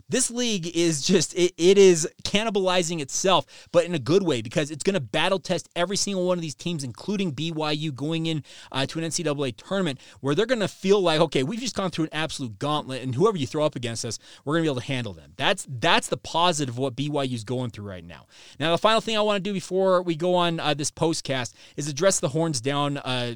This 0.09 0.31
league 0.31 0.67
is 0.75 1.01
just 1.01 1.33
it, 1.33 1.53
it 1.57 1.77
is 1.77 2.07
cannibalizing 2.23 3.01
itself, 3.01 3.45
but 3.73 3.83
in 3.83 3.93
a 3.93 3.99
good 3.99 4.23
way 4.23 4.41
because 4.41 4.71
it's 4.71 4.83
going 4.83 4.93
to 4.93 5.01
battle 5.01 5.37
test 5.37 5.67
every 5.75 5.97
single 5.97 6.25
one 6.25 6.37
of 6.37 6.41
these 6.41 6.55
teams, 6.55 6.83
including 6.83 7.33
BYU, 7.33 7.93
going 7.93 8.25
in 8.25 8.43
uh, 8.71 8.85
to 8.85 8.99
an 8.99 9.05
NCAA 9.05 9.57
tournament 9.57 9.99
where 10.21 10.33
they're 10.33 10.45
going 10.45 10.61
to 10.61 10.67
feel 10.69 11.01
like, 11.01 11.19
okay, 11.19 11.43
we've 11.43 11.59
just 11.59 11.75
gone 11.75 11.89
through 11.89 12.05
an 12.05 12.13
absolute 12.13 12.57
gauntlet, 12.57 13.03
and 13.03 13.15
whoever 13.15 13.37
you 13.37 13.45
throw 13.45 13.65
up 13.65 13.75
against 13.75 14.05
us, 14.05 14.17
we're 14.45 14.53
going 14.53 14.63
to 14.63 14.67
be 14.67 14.71
able 14.71 14.81
to 14.81 14.87
handle 14.87 15.13
them. 15.13 15.33
That's 15.35 15.67
that's 15.69 16.07
the 16.07 16.17
positive 16.17 16.75
of 16.75 16.79
what 16.79 16.95
BYU 16.95 17.33
is 17.33 17.43
going 17.43 17.71
through 17.71 17.89
right 17.89 18.03
now. 18.03 18.27
Now, 18.59 18.71
the 18.71 18.77
final 18.77 19.01
thing 19.01 19.17
I 19.17 19.21
want 19.21 19.43
to 19.43 19.49
do 19.49 19.53
before 19.53 20.01
we 20.01 20.15
go 20.15 20.35
on 20.35 20.61
uh, 20.61 20.73
this 20.73 20.89
postcast 20.89 21.53
is 21.75 21.89
address 21.89 22.21
the 22.21 22.29
horns 22.29 22.61
down. 22.61 22.97
Uh, 22.97 23.35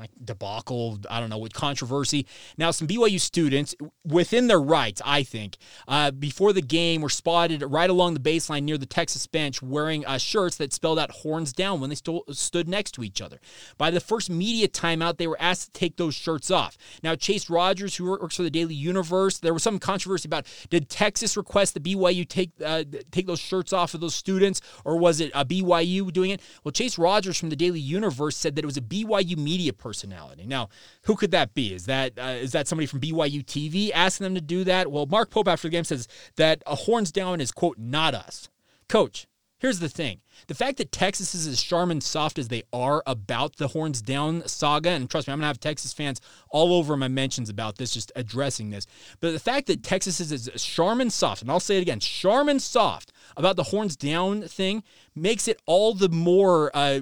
like 0.00 0.10
debacle, 0.24 0.98
I 1.10 1.20
don't 1.20 1.28
know, 1.28 1.36
with 1.36 1.52
controversy. 1.52 2.26
Now, 2.56 2.70
some 2.70 2.88
BYU 2.88 3.20
students, 3.20 3.74
within 4.02 4.46
their 4.46 4.60
rights, 4.60 5.02
I 5.04 5.22
think, 5.22 5.58
uh, 5.86 6.10
before 6.10 6.54
the 6.54 6.62
game 6.62 7.02
were 7.02 7.10
spotted 7.10 7.62
right 7.62 7.90
along 7.90 8.14
the 8.14 8.20
baseline 8.20 8.62
near 8.62 8.78
the 8.78 8.86
Texas 8.86 9.26
bench 9.26 9.60
wearing 9.60 10.06
uh, 10.06 10.16
shirts 10.16 10.56
that 10.56 10.72
spelled 10.72 10.98
out 10.98 11.10
horns 11.10 11.52
down 11.52 11.80
when 11.80 11.90
they 11.90 11.96
st- 11.96 12.34
stood 12.34 12.66
next 12.66 12.92
to 12.92 13.04
each 13.04 13.20
other. 13.20 13.40
By 13.76 13.90
the 13.90 14.00
first 14.00 14.30
media 14.30 14.68
timeout, 14.68 15.18
they 15.18 15.26
were 15.26 15.40
asked 15.40 15.74
to 15.74 15.78
take 15.78 15.98
those 15.98 16.14
shirts 16.14 16.50
off. 16.50 16.78
Now, 17.02 17.14
Chase 17.14 17.50
Rogers, 17.50 17.96
who 17.96 18.06
works 18.06 18.36
for 18.36 18.42
the 18.42 18.50
Daily 18.50 18.74
Universe, 18.74 19.38
there 19.38 19.52
was 19.52 19.62
some 19.62 19.78
controversy 19.78 20.28
about 20.28 20.46
did 20.70 20.88
Texas 20.88 21.36
request 21.36 21.74
the 21.74 21.80
BYU 21.80 22.26
take 22.26 22.52
uh, 22.64 22.84
take 23.10 23.26
those 23.26 23.40
shirts 23.40 23.74
off 23.74 23.92
of 23.92 24.00
those 24.00 24.14
students, 24.14 24.62
or 24.86 24.96
was 24.96 25.20
it 25.20 25.30
a 25.34 25.44
BYU 25.44 26.10
doing 26.10 26.30
it? 26.30 26.40
Well, 26.64 26.72
Chase 26.72 26.96
Rogers 26.96 27.36
from 27.36 27.50
the 27.50 27.56
Daily 27.56 27.80
Universe 27.80 28.36
said 28.38 28.56
that 28.56 28.64
it 28.64 28.66
was 28.66 28.78
a 28.78 28.80
BYU 28.80 29.36
media 29.36 29.74
person 29.74 29.89
personality. 29.90 30.46
Now, 30.46 30.68
who 31.02 31.16
could 31.16 31.32
that 31.32 31.52
be? 31.52 31.74
Is 31.74 31.86
that 31.86 32.12
uh, 32.16 32.36
is 32.40 32.52
that 32.52 32.68
somebody 32.68 32.86
from 32.86 33.00
BYU 33.00 33.44
TV 33.44 33.90
asking 33.92 34.22
them 34.22 34.36
to 34.36 34.40
do 34.40 34.62
that? 34.62 34.92
Well, 34.92 35.06
Mark 35.06 35.30
Pope 35.30 35.48
after 35.48 35.66
the 35.66 35.72
game 35.72 35.82
says 35.82 36.06
that 36.36 36.62
a 36.64 36.76
horns 36.76 37.10
down 37.10 37.40
is 37.40 37.50
quote 37.50 37.76
not 37.76 38.14
us. 38.14 38.48
Coach, 38.88 39.26
here's 39.58 39.80
the 39.80 39.88
thing: 39.88 40.20
the 40.46 40.54
fact 40.54 40.78
that 40.78 40.92
Texas 40.92 41.34
is 41.34 41.48
as 41.48 41.60
Charmin 41.60 42.00
soft 42.00 42.38
as 42.38 42.46
they 42.46 42.62
are 42.72 43.02
about 43.04 43.56
the 43.56 43.66
horns 43.66 44.00
down 44.00 44.46
saga, 44.46 44.90
and 44.90 45.10
trust 45.10 45.26
me, 45.26 45.32
I'm 45.32 45.40
gonna 45.40 45.48
have 45.48 45.58
Texas 45.58 45.92
fans 45.92 46.20
all 46.50 46.72
over 46.72 46.96
my 46.96 47.08
mentions 47.08 47.48
about 47.48 47.78
this, 47.78 47.92
just 47.92 48.12
addressing 48.14 48.70
this. 48.70 48.86
But 49.18 49.32
the 49.32 49.40
fact 49.40 49.66
that 49.66 49.82
Texas 49.82 50.20
is 50.20 50.30
as 50.30 50.62
Charmin 50.62 51.10
soft, 51.10 51.42
and 51.42 51.50
I'll 51.50 51.58
say 51.58 51.78
it 51.78 51.82
again, 51.82 51.98
Charmin 51.98 52.60
soft 52.60 53.12
about 53.36 53.56
the 53.56 53.64
horns 53.64 53.96
down 53.96 54.42
thing 54.42 54.82
makes 55.14 55.48
it 55.48 55.60
all 55.66 55.94
the 55.94 56.08
more 56.08 56.70
uh, 56.74 57.00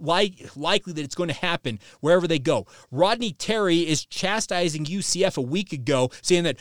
li- 0.00 0.46
likely 0.54 0.92
that 0.92 1.02
it's 1.02 1.14
going 1.14 1.28
to 1.28 1.34
happen 1.34 1.78
wherever 2.00 2.26
they 2.26 2.38
go. 2.38 2.66
Rodney 2.90 3.32
Terry 3.32 3.80
is 3.80 4.04
chastising 4.04 4.84
UCF 4.84 5.36
a 5.36 5.42
week 5.42 5.72
ago, 5.72 6.10
saying 6.22 6.44
that 6.44 6.58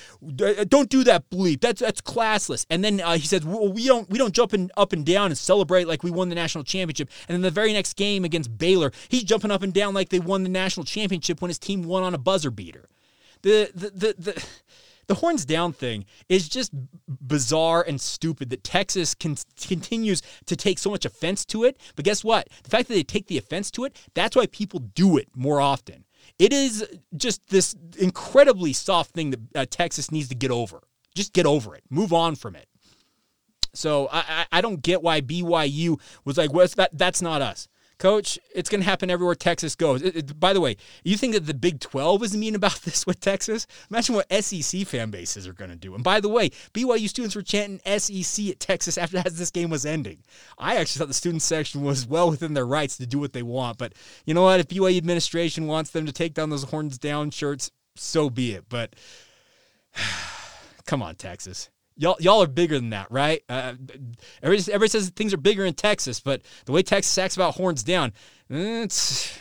don't 0.70 0.90
do 0.90 1.04
that 1.04 1.30
bleep. 1.30 1.62
That's 1.62 1.82
that's 1.82 2.02
classless. 2.02 2.66
And 2.70 2.84
then 2.84 3.02
uh, 3.02 3.14
he 3.14 3.28
says 3.28 3.46
well, 3.46 3.72
we 3.72 3.86
don't 3.86 4.10
we 4.10 4.18
don't 4.18 4.34
jump 4.34 4.54
in, 4.54 4.72
up 4.78 4.94
and 4.94 5.06
down 5.06 5.28
and 5.28 5.38
celebrate 5.38 5.88
like 5.88 6.04
we 6.04 6.12
won 6.12 6.30
the 6.30 6.36
national 6.36 6.64
championship. 6.64 7.10
And 7.28 7.36
then 7.36 7.42
the 7.42 7.52
very 7.52 7.74
next 7.74 7.94
game 7.94 8.26
against 8.26 8.58
Baylor, 8.58 8.92
he's 9.10 9.24
jumping 9.24 9.52
up 9.52 9.64
and 9.64 9.74
down 9.74 9.94
like 9.94 10.10
they 10.10 10.20
won 10.20 10.44
the 10.44 10.50
national 10.50 10.86
championship 10.86 11.42
when 11.42 11.50
his 11.50 11.60
team 11.60 11.84
won 11.84 12.04
on 12.04 12.14
a 12.14 12.18
buzzer 12.18 12.52
beater. 12.52 12.88
The 13.42 13.70
the 13.74 13.90
the, 13.90 14.16
the 14.18 14.46
the 15.08 15.16
horns 15.16 15.46
down 15.46 15.74
thing 15.74 16.06
is 16.30 16.48
just 16.50 16.72
bizarre 17.08 17.84
and 17.88 18.00
stupid 18.00 18.50
that 18.50 18.64
Texas 18.64 19.14
con- 19.14 19.38
continues 19.62 20.22
to 20.46 20.56
take 20.56 20.80
so 20.80 20.90
much 20.90 21.06
offense 21.06 21.46
to 21.46 21.64
it. 21.64 21.80
But 21.96 22.06
guess 22.06 22.24
what? 22.24 22.48
The 22.64 22.70
fact 22.70 22.88
that 22.88 22.94
they 22.94 23.04
take 23.04 23.28
the 23.28 23.38
offense 23.38 23.72
to 23.72 23.86
it, 23.86 23.98
that's 24.14 24.36
why 24.36 24.48
people 24.48 24.80
do 24.80 25.18
it 25.18 25.30
more 25.36 25.60
often. 25.60 26.06
It 26.40 26.52
is 26.52 26.86
just 27.16 27.48
this 27.50 27.76
incredibly 27.98 28.74
soft 28.74 29.12
thing 29.12 29.32
that 29.32 29.40
uh, 29.56 29.66
Texas 29.70 30.12
needs 30.12 30.30
to 30.30 30.36
get 30.36 30.52
over. 30.52 30.82
Just 31.16 31.34
get 31.34 31.46
over 31.46 31.76
it. 31.76 31.84
Move 31.90 32.12
on 32.12 32.36
from 32.36 32.56
it. 32.56 32.68
So 33.74 34.10
I, 34.12 34.46
I 34.52 34.62
don't 34.62 34.82
get 34.82 35.02
why 35.02 35.22
BYU 35.22 36.00
was 36.24 36.38
like, 36.38 36.54
well, 36.54 36.68
that? 36.78 36.92
That's 36.94 37.22
not 37.22 37.42
us." 37.42 37.68
Coach, 37.98 38.38
it's 38.54 38.70
going 38.70 38.82
to 38.82 38.86
happen 38.86 39.10
everywhere 39.10 39.36
Texas 39.36 39.76
goes. 39.76 40.02
It, 40.02 40.16
it, 40.16 40.40
by 40.40 40.54
the 40.54 40.62
way, 40.62 40.78
you 41.04 41.18
think 41.18 41.34
that 41.34 41.46
the 41.46 41.54
Big 41.54 41.80
12 41.80 42.24
is 42.24 42.38
mean 42.38 42.56
about 42.56 42.82
this 42.84 43.06
with 43.06 43.20
Texas? 43.20 43.68
Imagine 43.90 44.16
what 44.16 44.32
SEC 44.44 44.86
fan 44.86 45.12
bases 45.12 45.48
are 45.48 45.54
going 45.54 45.70
to 45.70 45.76
do. 45.76 45.96
And 45.96 46.04
by 46.04 46.20
the 46.20 46.30
way, 46.30 46.50
BYU 46.74 47.08
students 47.08 47.36
were 47.36 47.42
chanting 47.42 47.80
SEC 48.00 48.48
at 48.48 48.60
Texas 48.60 48.98
after 48.98 49.18
as 49.26 49.38
this 49.38 49.52
game 49.52 49.70
was 49.70 49.86
ending. 49.86 50.24
I 50.58 50.78
actually 50.78 51.00
thought 51.00 51.08
the 51.08 51.14
student 51.14 51.42
section 51.42 51.84
was 51.84 52.08
well 52.08 52.30
within 52.30 52.54
their 52.54 52.68
rights 52.68 52.98
to 52.98 53.06
do 53.06 53.20
what 53.20 53.34
they 53.34 53.44
want. 53.44 53.78
But 53.78 53.94
you 54.26 54.34
know 54.34 54.44
what? 54.44 54.60
If 54.60 54.68
BYU 54.68 54.98
administration 54.98 55.68
wants 55.68 55.92
them 55.92 56.06
to 56.06 56.12
take 56.12 56.34
down 56.34 56.50
those 56.50 56.64
horns 56.64 56.98
down 56.98 57.32
shirts, 57.32 57.72
so 57.96 58.30
be 58.30 58.54
it. 58.54 58.66
But 58.70 58.96
come 60.86 61.02
on, 61.02 61.16
Texas 61.16 61.70
y'all 61.96 62.18
y'all 62.20 62.42
are 62.44 62.48
bigger 62.48 62.76
than 62.76 62.92
that, 62.92 63.12
right? 63.12 63.44
Uh, 63.50 63.74
everybody, 64.42 64.72
everybody 64.72 64.90
says 64.90 65.10
things 65.10 65.34
are 65.34 65.38
bigger 65.38 65.66
in 65.66 65.74
Texas, 65.74 66.20
but 66.20 66.42
the 66.66 66.72
way 66.72 66.84
Texas 66.84 67.18
acts 67.18 67.36
about 67.36 67.56
horns 67.56 67.84
down, 67.84 68.14
it's 68.50 69.38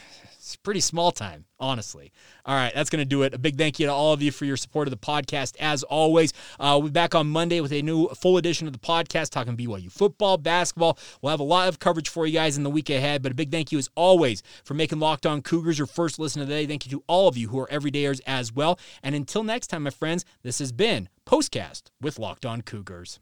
pretty 0.56 0.80
small 0.80 1.12
time, 1.12 1.44
honestly. 1.58 2.12
All 2.44 2.54
right, 2.54 2.72
that's 2.74 2.90
going 2.90 3.00
to 3.00 3.04
do 3.04 3.22
it. 3.22 3.34
A 3.34 3.38
big 3.38 3.56
thank 3.56 3.78
you 3.78 3.86
to 3.86 3.92
all 3.92 4.12
of 4.12 4.22
you 4.22 4.30
for 4.30 4.44
your 4.44 4.56
support 4.56 4.86
of 4.86 4.90
the 4.90 4.96
podcast. 4.98 5.56
As 5.58 5.82
always, 5.82 6.32
uh, 6.58 6.76
we'll 6.78 6.88
be 6.88 6.92
back 6.92 7.14
on 7.14 7.28
Monday 7.28 7.60
with 7.60 7.72
a 7.72 7.82
new 7.82 8.08
full 8.08 8.36
edition 8.36 8.66
of 8.66 8.72
the 8.72 8.78
podcast 8.78 9.30
talking 9.30 9.56
BYU 9.56 9.90
football, 9.90 10.36
basketball. 10.36 10.98
We'll 11.22 11.30
have 11.30 11.40
a 11.40 11.44
lot 11.44 11.68
of 11.68 11.78
coverage 11.78 12.08
for 12.08 12.26
you 12.26 12.32
guys 12.32 12.56
in 12.56 12.62
the 12.62 12.70
week 12.70 12.90
ahead, 12.90 13.22
but 13.22 13.32
a 13.32 13.34
big 13.34 13.50
thank 13.50 13.72
you 13.72 13.78
as 13.78 13.88
always 13.94 14.42
for 14.64 14.74
making 14.74 15.00
Locked 15.00 15.26
On 15.26 15.42
Cougars 15.42 15.78
your 15.78 15.86
first 15.86 16.18
listen 16.18 16.42
of 16.42 16.48
the 16.48 16.54
day. 16.54 16.66
Thank 16.66 16.86
you 16.86 16.90
to 16.90 17.04
all 17.06 17.28
of 17.28 17.36
you 17.36 17.48
who 17.48 17.58
are 17.58 17.68
everydayers 17.68 18.20
as 18.26 18.52
well. 18.52 18.78
And 19.02 19.14
until 19.14 19.42
next 19.42 19.68
time, 19.68 19.84
my 19.84 19.90
friends, 19.90 20.24
this 20.42 20.58
has 20.58 20.72
been 20.72 21.08
Postcast 21.26 21.84
with 22.00 22.18
Locked 22.18 22.46
On 22.46 22.62
Cougars. 22.62 23.18